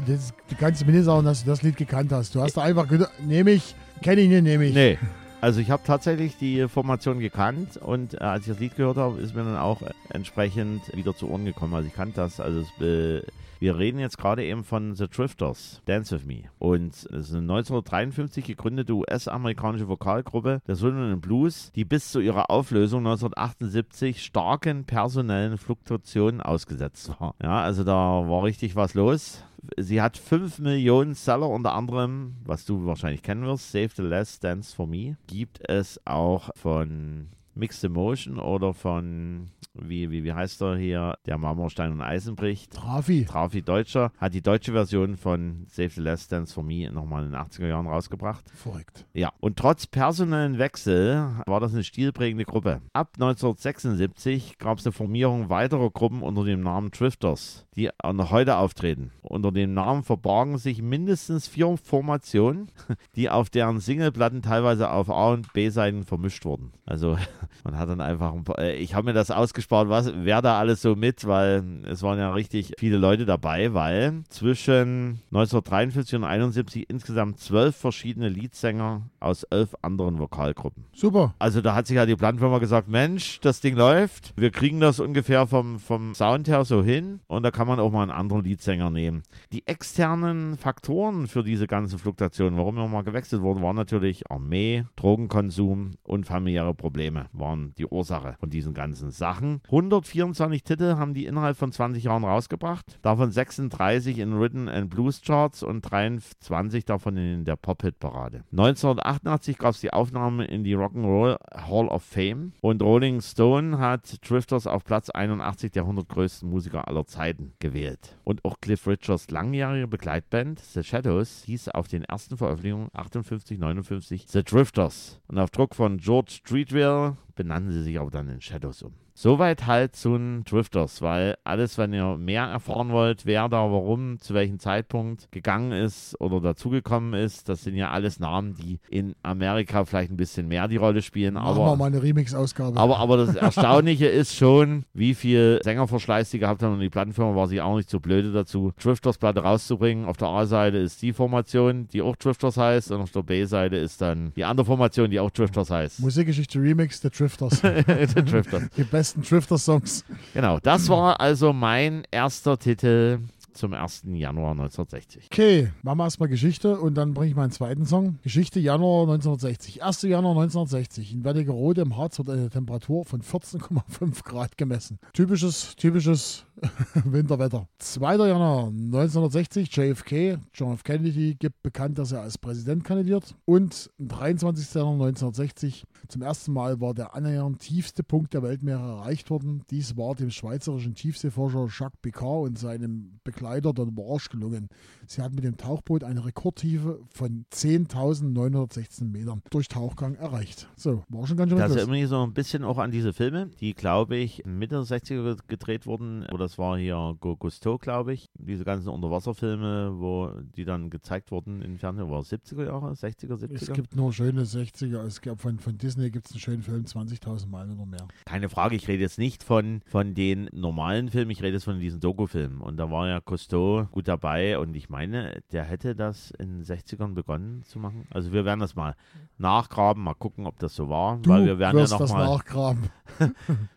das, 0.06 0.32
du 0.48 0.56
kannst 0.56 0.86
mir 0.86 0.92
nicht 0.92 1.04
sagen, 1.04 1.24
dass 1.24 1.44
du 1.44 1.50
das 1.50 1.62
Lied 1.62 1.76
gekannt 1.76 2.12
hast. 2.12 2.34
Du 2.34 2.40
hast 2.40 2.56
da 2.56 2.62
einfach 2.62 2.88
gedacht, 2.88 3.12
nehme 3.20 3.50
ich, 3.52 3.74
kenne 4.02 4.22
ich 4.22 4.28
nicht, 4.28 4.42
nehme 4.42 4.64
ich. 4.66 4.74
Nee. 4.74 4.98
Also 5.40 5.60
ich 5.60 5.70
habe 5.70 5.84
tatsächlich 5.84 6.36
die 6.36 6.66
Formation 6.68 7.20
gekannt 7.20 7.76
und 7.76 8.14
äh, 8.14 8.18
als 8.18 8.42
ich 8.46 8.52
das 8.52 8.58
Lied 8.58 8.76
gehört 8.76 8.96
habe, 8.96 9.20
ist 9.20 9.36
mir 9.36 9.44
dann 9.44 9.56
auch 9.56 9.82
äh, 9.82 9.90
entsprechend 10.10 10.94
wieder 10.96 11.14
zu 11.14 11.28
Ohren 11.30 11.44
gekommen. 11.44 11.74
Also 11.74 11.86
ich 11.86 11.94
kannte 11.94 12.16
das. 12.16 12.40
Also 12.40 12.60
es, 12.60 12.82
äh, 12.84 13.22
wir 13.58 13.78
reden 13.78 13.98
jetzt 13.98 14.18
gerade 14.18 14.44
eben 14.44 14.64
von 14.64 14.94
The 14.94 15.08
Drifters, 15.08 15.82
Dance 15.84 16.14
With 16.14 16.26
Me. 16.26 16.44
Und 16.58 16.94
es 16.94 17.04
ist 17.04 17.30
eine 17.30 17.40
1953 17.40 18.44
gegründete 18.44 18.92
US-amerikanische 18.92 19.88
Vokalgruppe 19.88 20.60
der 20.66 20.76
Soul 20.76 21.12
and 21.12 21.22
Blues, 21.22 21.72
die 21.74 21.84
bis 21.84 22.12
zu 22.12 22.20
ihrer 22.20 22.50
Auflösung 22.50 23.00
1978 23.00 24.24
starken 24.24 24.84
personellen 24.84 25.58
Fluktuationen 25.58 26.40
ausgesetzt 26.40 27.14
war. 27.18 27.34
Ja, 27.42 27.60
also 27.62 27.84
da 27.84 27.92
war 27.92 28.44
richtig 28.44 28.76
was 28.76 28.94
los. 28.94 29.44
Sie 29.76 30.00
hat 30.00 30.16
5 30.16 30.60
Millionen 30.60 31.14
Seller, 31.14 31.48
unter 31.48 31.74
anderem, 31.74 32.36
was 32.44 32.64
du 32.64 32.86
wahrscheinlich 32.86 33.22
kennen 33.22 33.44
wirst, 33.44 33.72
Save 33.72 33.90
the 33.96 34.02
Last 34.02 34.44
Dance 34.44 34.74
for 34.74 34.86
Me. 34.86 35.16
Gibt 35.26 35.68
es 35.68 36.00
auch 36.06 36.50
von 36.54 37.28
Mixed 37.54 37.82
Emotion 37.82 38.38
oder 38.38 38.72
von, 38.72 39.48
wie, 39.82 40.10
wie, 40.10 40.24
wie 40.24 40.32
heißt 40.32 40.62
er 40.62 40.76
hier, 40.76 41.18
der 41.26 41.38
Marmorstein 41.38 41.92
und 41.92 42.00
Eisen 42.00 42.36
bricht. 42.36 42.72
Trafi. 42.72 43.24
Trafi 43.24 43.62
Deutscher 43.62 44.12
hat 44.18 44.34
die 44.34 44.42
deutsche 44.42 44.72
Version 44.72 45.16
von 45.16 45.66
Save 45.68 45.90
the 45.90 46.00
Last 46.00 46.32
Dance 46.32 46.52
for 46.52 46.62
Me 46.62 46.90
nochmal 46.90 47.24
in 47.24 47.32
den 47.32 47.40
80er 47.40 47.68
Jahren 47.68 47.86
rausgebracht. 47.86 48.44
Verrückt. 48.54 49.06
Ja, 49.14 49.32
und 49.40 49.56
trotz 49.56 49.86
personellen 49.86 50.58
Wechsel 50.58 51.30
war 51.46 51.60
das 51.60 51.72
eine 51.72 51.84
stilprägende 51.84 52.44
Gruppe. 52.44 52.80
Ab 52.92 53.12
1976 53.14 54.58
gab 54.58 54.78
es 54.78 54.86
eine 54.86 54.92
Formierung 54.92 55.50
weiterer 55.50 55.90
Gruppen 55.90 56.22
unter 56.22 56.44
dem 56.44 56.60
Namen 56.60 56.90
Drifters, 56.90 57.66
die 57.76 57.90
auch 57.98 58.12
noch 58.12 58.30
heute 58.30 58.56
auftreten. 58.56 59.12
Unter 59.22 59.52
dem 59.52 59.74
Namen 59.74 60.02
verbargen 60.02 60.58
sich 60.58 60.82
mindestens 60.82 61.48
vier 61.48 61.76
Formationen, 61.76 62.70
die 63.16 63.30
auf 63.30 63.50
deren 63.50 63.80
Singleplatten 63.80 64.42
teilweise 64.42 64.90
auf 64.90 65.10
A- 65.10 65.32
und 65.32 65.52
B-Seiten 65.52 66.04
vermischt 66.04 66.44
wurden. 66.44 66.72
Also 66.86 67.18
man 67.64 67.78
hat 67.78 67.88
dann 67.88 68.00
einfach, 68.00 68.32
ein 68.32 68.44
paar, 68.44 68.58
äh, 68.58 68.76
ich 68.76 68.94
habe 68.94 69.06
mir 69.06 69.12
das 69.12 69.30
ausgespart, 69.68 69.88
was, 69.88 70.12
wer 70.24 70.42
da 70.42 70.58
alles 70.58 70.82
so 70.82 70.96
mit, 70.96 71.26
weil 71.26 71.62
es 71.86 72.02
waren 72.02 72.18
ja 72.18 72.32
richtig 72.32 72.72
viele 72.78 72.96
Leute 72.96 73.26
dabei, 73.26 73.74
weil 73.74 74.22
zwischen 74.28 75.20
1953 75.30 76.16
und 76.16 76.24
1971 76.24 76.88
insgesamt 76.88 77.38
zwölf 77.38 77.76
verschiedene 77.76 78.28
Leadsänger 78.28 79.02
aus 79.20 79.42
elf 79.44 79.74
anderen 79.82 80.18
Vokalgruppen. 80.18 80.84
Super. 80.94 81.34
Also 81.38 81.60
da 81.60 81.74
hat 81.74 81.86
sich 81.86 81.96
ja 81.96 82.06
die 82.06 82.16
Plattenfirma 82.16 82.58
gesagt, 82.58 82.88
Mensch, 82.88 83.40
das 83.40 83.60
Ding 83.60 83.76
läuft, 83.76 84.32
wir 84.36 84.50
kriegen 84.50 84.80
das 84.80 85.00
ungefähr 85.00 85.46
vom, 85.46 85.78
vom 85.78 86.14
Sound 86.14 86.48
her 86.48 86.64
so 86.64 86.82
hin 86.82 87.20
und 87.26 87.42
da 87.42 87.50
kann 87.50 87.68
man 87.68 87.80
auch 87.80 87.92
mal 87.92 88.02
einen 88.02 88.10
anderen 88.10 88.44
Leadsänger 88.44 88.90
nehmen. 88.90 89.22
Die 89.52 89.66
externen 89.66 90.56
Faktoren 90.56 91.26
für 91.26 91.42
diese 91.42 91.66
ganzen 91.66 91.98
Fluktuationen, 91.98 92.58
warum 92.58 92.76
wir 92.76 92.88
mal 92.88 93.02
gewechselt 93.02 93.42
wurden, 93.42 93.62
waren 93.62 93.76
natürlich 93.76 94.30
Armee, 94.30 94.84
Drogenkonsum 94.96 95.92
und 96.02 96.26
familiäre 96.26 96.74
Probleme 96.74 97.26
waren 97.32 97.74
die 97.76 97.86
Ursache 97.86 98.36
von 98.40 98.50
diesen 98.50 98.74
ganzen 98.74 99.10
Sachen. 99.10 99.57
124 99.64 100.62
Titel 100.62 100.96
haben 100.96 101.14
die 101.14 101.26
innerhalb 101.26 101.56
von 101.56 101.72
20 101.72 102.04
Jahren 102.04 102.24
rausgebracht, 102.24 102.98
davon 103.02 103.30
36 103.30 104.18
in 104.18 104.34
Rhythm 104.34 104.68
and 104.68 104.90
Blues 104.90 105.20
Charts 105.22 105.62
und 105.62 105.82
23 105.82 106.84
davon 106.84 107.16
in 107.16 107.44
der 107.44 107.56
Pop-Hit-Parade. 107.56 108.44
1988 108.52 109.58
gab 109.58 109.74
es 109.74 109.80
die 109.80 109.92
Aufnahme 109.92 110.44
in 110.44 110.64
die 110.64 110.76
Rock'n'Roll 110.76 111.36
Hall 111.54 111.88
of 111.88 112.02
Fame 112.02 112.52
und 112.60 112.82
Rolling 112.82 113.20
Stone 113.20 113.78
hat 113.78 114.28
Drifters 114.28 114.66
auf 114.66 114.84
Platz 114.84 115.10
81 115.10 115.72
der 115.72 115.82
100 115.82 116.08
größten 116.08 116.48
Musiker 116.48 116.88
aller 116.88 117.06
Zeiten 117.06 117.52
gewählt. 117.58 118.16
Und 118.24 118.44
auch 118.44 118.60
Cliff 118.60 118.86
Richards 118.86 119.30
langjährige 119.30 119.88
Begleitband 119.88 120.60
The 120.60 120.82
Shadows 120.82 121.42
hieß 121.44 121.68
auf 121.70 121.88
den 121.88 122.04
ersten 122.04 122.36
Veröffentlichungen 122.36 122.88
58, 122.92 123.58
59 123.58 124.26
The 124.28 124.42
Drifters. 124.42 125.20
Und 125.28 125.38
auf 125.38 125.50
Druck 125.50 125.74
von 125.74 125.98
George 125.98 126.32
Streetwell 126.32 127.16
benannten 127.38 127.70
sie 127.70 127.84
sich 127.84 127.98
aber 128.00 128.10
dann 128.10 128.28
in 128.28 128.40
Shadows 128.40 128.82
um. 128.82 128.92
Soweit 129.14 129.66
halt 129.66 129.96
zu 129.96 130.16
den 130.16 130.44
Drifters, 130.44 131.02
weil 131.02 131.36
alles, 131.42 131.76
wenn 131.76 131.92
ihr 131.92 132.16
mehr 132.18 132.44
erfahren 132.44 132.90
wollt, 132.90 133.26
wer 133.26 133.48
da 133.48 133.62
warum, 133.62 134.20
zu 134.20 134.32
welchem 134.32 134.60
Zeitpunkt 134.60 135.32
gegangen 135.32 135.72
ist 135.72 136.20
oder 136.20 136.40
dazugekommen 136.40 137.14
ist, 137.14 137.48
das 137.48 137.64
sind 137.64 137.74
ja 137.74 137.90
alles 137.90 138.20
Namen, 138.20 138.54
die 138.54 138.78
in 138.88 139.16
Amerika 139.24 139.84
vielleicht 139.84 140.12
ein 140.12 140.16
bisschen 140.16 140.46
mehr 140.46 140.68
die 140.68 140.76
Rolle 140.76 141.02
spielen. 141.02 141.34
Machen 141.34 141.56
wir 141.56 141.64
aber 141.64 141.76
mal 141.76 141.86
eine 141.86 142.00
Remix-Ausgabe. 142.00 142.78
aber, 142.78 142.98
aber 142.98 143.16
das 143.16 143.34
Erstaunliche 143.34 144.06
ist 144.06 144.36
schon, 144.36 144.84
wie 144.94 145.14
viel 145.14 145.58
Sängerverschleiß 145.64 146.30
die 146.30 146.38
gehabt 146.38 146.62
haben 146.62 146.74
und 146.74 146.80
die 146.80 146.90
Plattenfirma 146.90 147.34
war 147.34 147.48
sich 147.48 147.60
auch 147.60 147.76
nicht 147.76 147.90
so 147.90 147.98
blöde 147.98 148.32
dazu, 148.32 148.72
Drifters-Platte 148.80 149.40
rauszubringen. 149.40 150.04
Auf 150.04 150.16
der 150.16 150.28
A-Seite 150.28 150.76
ist 150.76 151.02
die 151.02 151.12
Formation, 151.12 151.88
die 151.88 152.02
auch 152.02 152.14
Drifters 152.14 152.56
heißt 152.56 152.92
und 152.92 153.00
auf 153.00 153.10
der 153.10 153.24
B-Seite 153.24 153.76
ist 153.76 154.00
dann 154.00 154.32
die 154.36 154.44
andere 154.44 154.64
Formation, 154.64 155.10
die 155.10 155.18
auch 155.18 155.30
Drifters 155.30 155.70
heißt. 155.70 155.98
Musikgeschichte 155.98 156.60
Remix 156.60 157.00
der 157.00 157.10
Drifters. 157.10 157.27
Die 157.36 158.22
Drifters. 158.24 158.62
Die 158.76 158.84
besten 158.84 159.22
Drifter-Songs. 159.22 160.04
Genau, 160.34 160.58
das 160.60 160.88
war 160.88 161.20
also 161.20 161.52
mein 161.52 162.04
erster 162.10 162.58
Titel 162.58 163.18
zum 163.58 163.74
1. 163.74 164.04
Januar 164.12 164.52
1960. 164.52 165.26
Okay, 165.32 165.70
machen 165.82 165.98
wir 165.98 166.04
erstmal 166.04 166.28
Geschichte 166.28 166.78
und 166.78 166.94
dann 166.94 167.12
bringe 167.12 167.30
ich 167.30 167.36
meinen 167.36 167.50
zweiten 167.50 167.84
Song. 167.84 168.18
Geschichte 168.22 168.60
Januar 168.60 169.02
1960. 169.02 169.82
1. 169.82 170.02
Januar 170.02 170.32
1960. 170.32 171.12
In 171.12 171.24
Wernigerode 171.24 171.82
im 171.82 171.96
Harz 171.96 172.18
wird 172.18 172.30
eine 172.30 172.48
Temperatur 172.48 173.04
von 173.04 173.20
14,5 173.20 174.24
Grad 174.24 174.56
gemessen. 174.56 174.98
Typisches, 175.12 175.74
typisches 175.76 176.44
Winterwetter. 177.04 177.68
2. 177.78 178.28
Januar 178.28 178.68
1960. 178.68 179.74
JFK, 179.74 180.38
John 180.54 180.74
F. 180.74 180.84
Kennedy, 180.84 181.34
gibt 181.34 181.62
bekannt, 181.62 181.98
dass 181.98 182.12
er 182.12 182.22
als 182.22 182.38
Präsident 182.38 182.84
kandidiert. 182.84 183.34
Und 183.44 183.90
am 183.98 184.08
23. 184.08 184.74
Januar 184.74 185.08
1960 185.08 185.84
zum 186.08 186.22
ersten 186.22 186.52
Mal 186.52 186.80
war 186.80 186.94
der 186.94 187.14
annähernd 187.14 187.60
tiefste 187.60 188.02
Punkt 188.02 188.34
der 188.34 188.42
Weltmeere 188.42 188.80
erreicht 188.80 189.30
worden. 189.30 189.64
Dies 189.70 189.96
war 189.96 190.14
dem 190.14 190.30
schweizerischen 190.30 190.94
Tiefseeforscher 190.94 191.66
Jacques 191.66 191.98
Picard 192.00 192.46
und 192.46 192.58
seinem 192.58 193.18
Begleiter 193.24 193.47
Ryder 193.48 193.72
Don 193.72 193.96
Walsh 193.96 194.28
gelungen. 194.28 194.68
Sie 195.06 195.22
hat 195.22 195.32
mit 195.32 195.44
dem 195.44 195.56
Tauchboot 195.56 196.04
eine 196.04 196.24
Rekordtiefe 196.24 197.00
von 197.10 197.46
10.916 197.52 199.04
Metern 199.04 199.42
durch 199.50 199.68
Tauchgang 199.68 200.14
erreicht. 200.16 200.68
So, 200.76 201.02
war 201.08 201.26
schon 201.26 201.36
ganz 201.36 201.50
schön 201.50 201.58
Das 201.58 201.72
erinnert 201.72 201.90
mich 201.90 202.08
so 202.08 202.22
ein 202.22 202.34
bisschen 202.34 202.64
auch 202.64 202.78
an 202.78 202.90
diese 202.90 203.12
Filme, 203.12 203.50
die, 203.60 203.74
glaube 203.74 204.16
ich, 204.16 204.44
Mitte 204.44 204.76
der 204.76 204.84
60er 204.84 205.38
gedreht 205.46 205.86
wurden. 205.86 206.24
Oder 206.26 206.44
das 206.44 206.58
war 206.58 206.78
hier 206.78 207.16
Go 207.20 207.36
Gusto, 207.36 207.78
glaube 207.78 208.12
ich. 208.12 208.28
Diese 208.34 208.64
ganzen 208.64 208.88
Unterwasserfilme, 208.88 209.94
wo 209.98 210.32
die 210.56 210.64
dann 210.64 210.90
gezeigt 210.90 211.30
wurden 211.30 211.62
im 211.62 211.78
Fernsehen. 211.78 212.10
War 212.10 212.20
es 212.20 212.32
70er 212.32 212.66
Jahre, 212.66 212.92
60er, 212.92 213.34
70er? 213.34 213.54
Es 213.54 213.72
gibt 213.72 213.96
nur 213.96 214.12
schöne 214.12 214.44
60er. 214.44 215.04
Es 215.04 215.20
gibt 215.20 215.40
von, 215.40 215.58
von 215.58 215.78
Disney 215.78 216.10
gibt 216.10 216.26
es 216.26 216.32
einen 216.32 216.40
schönen 216.40 216.62
Film 216.62 216.84
20.000 216.84 217.48
Mal 217.48 217.70
oder 217.70 217.86
mehr. 217.86 218.06
Keine 218.24 218.48
Frage, 218.48 218.76
ich 218.76 218.88
rede 218.88 219.02
jetzt 219.02 219.18
nicht 219.18 219.42
von, 219.42 219.82
von 219.86 220.14
den 220.14 220.48
normalen 220.52 221.08
Filmen, 221.08 221.30
ich 221.30 221.42
rede 221.42 221.54
jetzt 221.54 221.64
von 221.64 221.80
diesen 221.80 222.00
Doku-Filmen. 222.00 222.60
Und 222.60 222.76
da 222.76 222.90
war 222.90 223.08
ja 223.08 223.20
Cousteau 223.38 223.86
gut 223.92 224.08
dabei 224.08 224.58
und 224.58 224.74
ich 224.74 224.88
meine, 224.88 225.40
der 225.52 225.62
hätte 225.64 225.94
das 225.94 226.32
in 226.32 226.58
den 226.58 226.64
60ern 226.64 227.14
begonnen 227.14 227.62
zu 227.62 227.78
machen. 227.78 228.06
Also 228.10 228.32
wir 228.32 228.44
werden 228.44 228.58
das 228.60 228.74
mal 228.74 228.96
nachgraben, 229.38 230.02
mal 230.02 230.14
gucken, 230.14 230.46
ob 230.46 230.58
das 230.58 230.74
so 230.74 230.88
war. 230.88 231.18
Du 231.18 231.30
weil 231.30 231.46
wir 231.46 231.58
werden 231.58 231.76
ja 231.76 231.82
wirst 231.84 231.92
noch 231.92 232.00
das 232.00 232.12
mal 232.12 232.26
nachgraben. 232.26 232.90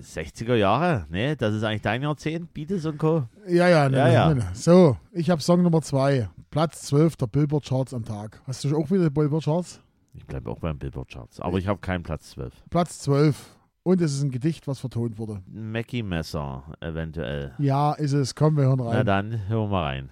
60er 0.00 0.54
Jahre, 0.54 1.06
ne? 1.10 1.36
Das 1.36 1.54
ist 1.54 1.62
eigentlich 1.62 1.82
dein 1.82 2.02
Jahrzehnt, 2.02 2.52
Beatles 2.54 2.86
und 2.86 2.98
Co. 2.98 3.24
Ja, 3.46 3.68
ja, 3.68 3.88
ne, 3.88 3.98
Ja, 3.98 4.08
ja. 4.08 4.28
ne, 4.30 4.34
ne. 4.36 4.50
So, 4.54 4.96
ich 5.12 5.28
habe 5.30 5.40
Song 5.42 5.62
Nummer 5.62 5.82
2. 5.82 6.28
Platz 6.50 6.82
12 6.82 7.16
der 7.16 7.26
Billboard 7.26 7.66
Charts 7.66 7.94
am 7.94 8.04
Tag. 8.04 8.42
Hast 8.46 8.64
du 8.64 8.76
auch 8.76 8.90
wieder 8.90 9.04
die 9.04 9.10
Billboard 9.10 9.44
Charts? 9.44 9.80
Ich 10.14 10.26
bleibe 10.26 10.50
auch 10.50 10.58
beim 10.58 10.78
Billboard 10.78 11.08
Charts, 11.08 11.40
aber 11.40 11.58
ich 11.58 11.66
habe 11.66 11.80
keinen 11.80 12.02
Platz 12.02 12.30
12. 12.30 12.52
Platz 12.68 12.98
12. 13.00 13.56
Und 13.84 14.00
es 14.00 14.14
ist 14.14 14.22
ein 14.22 14.30
Gedicht, 14.30 14.66
was 14.68 14.78
vertont 14.78 15.18
wurde. 15.18 15.42
Mackie 15.50 16.02
Messer 16.04 16.62
eventuell. 16.80 17.52
Ja, 17.58 17.92
ist 17.94 18.12
es. 18.12 18.34
Komm, 18.34 18.56
wir 18.56 18.64
hören 18.64 18.78
Na 18.78 18.90
rein. 18.90 19.06
dann, 19.06 19.48
hören 19.48 19.64
wir 19.64 19.68
mal 19.68 19.82
rein. 19.84 20.10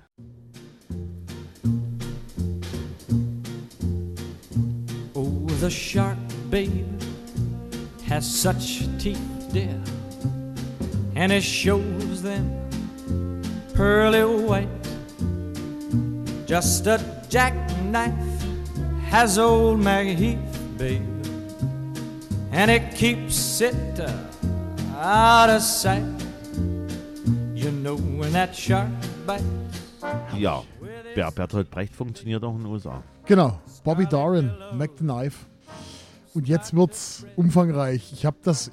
Oh, 5.15 5.47
the 5.61 5.71
shark, 5.71 6.17
babe, 6.51 6.87
has 8.09 8.25
such 8.27 8.87
teeth, 8.99 9.21
dear, 9.53 9.81
and 11.15 11.33
it 11.33 11.43
shows 11.43 12.23
them 12.23 12.51
pearly 13.75 14.23
white. 14.25 14.69
Just 16.47 16.87
a 16.87 16.99
jackknife 17.29 18.13
has 19.09 19.39
old 19.39 19.81
Maggie 19.81 20.15
Heath, 20.15 20.59
babe, 20.79 21.03
and 22.53 22.71
it 22.71 22.95
keeps 22.95 23.61
it 23.61 23.75
uh, 23.99 24.11
out 25.03 25.51
of 25.51 25.63
sight. 25.63 26.03
You 27.55 27.71
know 27.71 27.97
when 27.97 28.33
that 28.33 28.55
shark 28.55 28.89
bites. 29.27 29.45
Ja, 30.37 30.63
Ber- 31.15 31.31
Bertolt 31.31 31.71
Brecht 31.71 31.95
funktioniert 31.95 32.43
auch 32.45 32.55
in 32.55 32.63
den 32.63 32.67
USA. 32.73 33.03
Genau. 33.27 33.59
Bobby 33.85 34.07
Darin, 34.07 34.51
Mac 34.75 34.91
the 34.99 35.05
Knife. 35.05 35.47
Und 36.35 36.49
jetzt 36.49 36.75
wird's 36.75 37.27
umfangreich. 37.37 38.13
Ich 38.13 38.25
habe 38.25 38.37
das, 38.43 38.71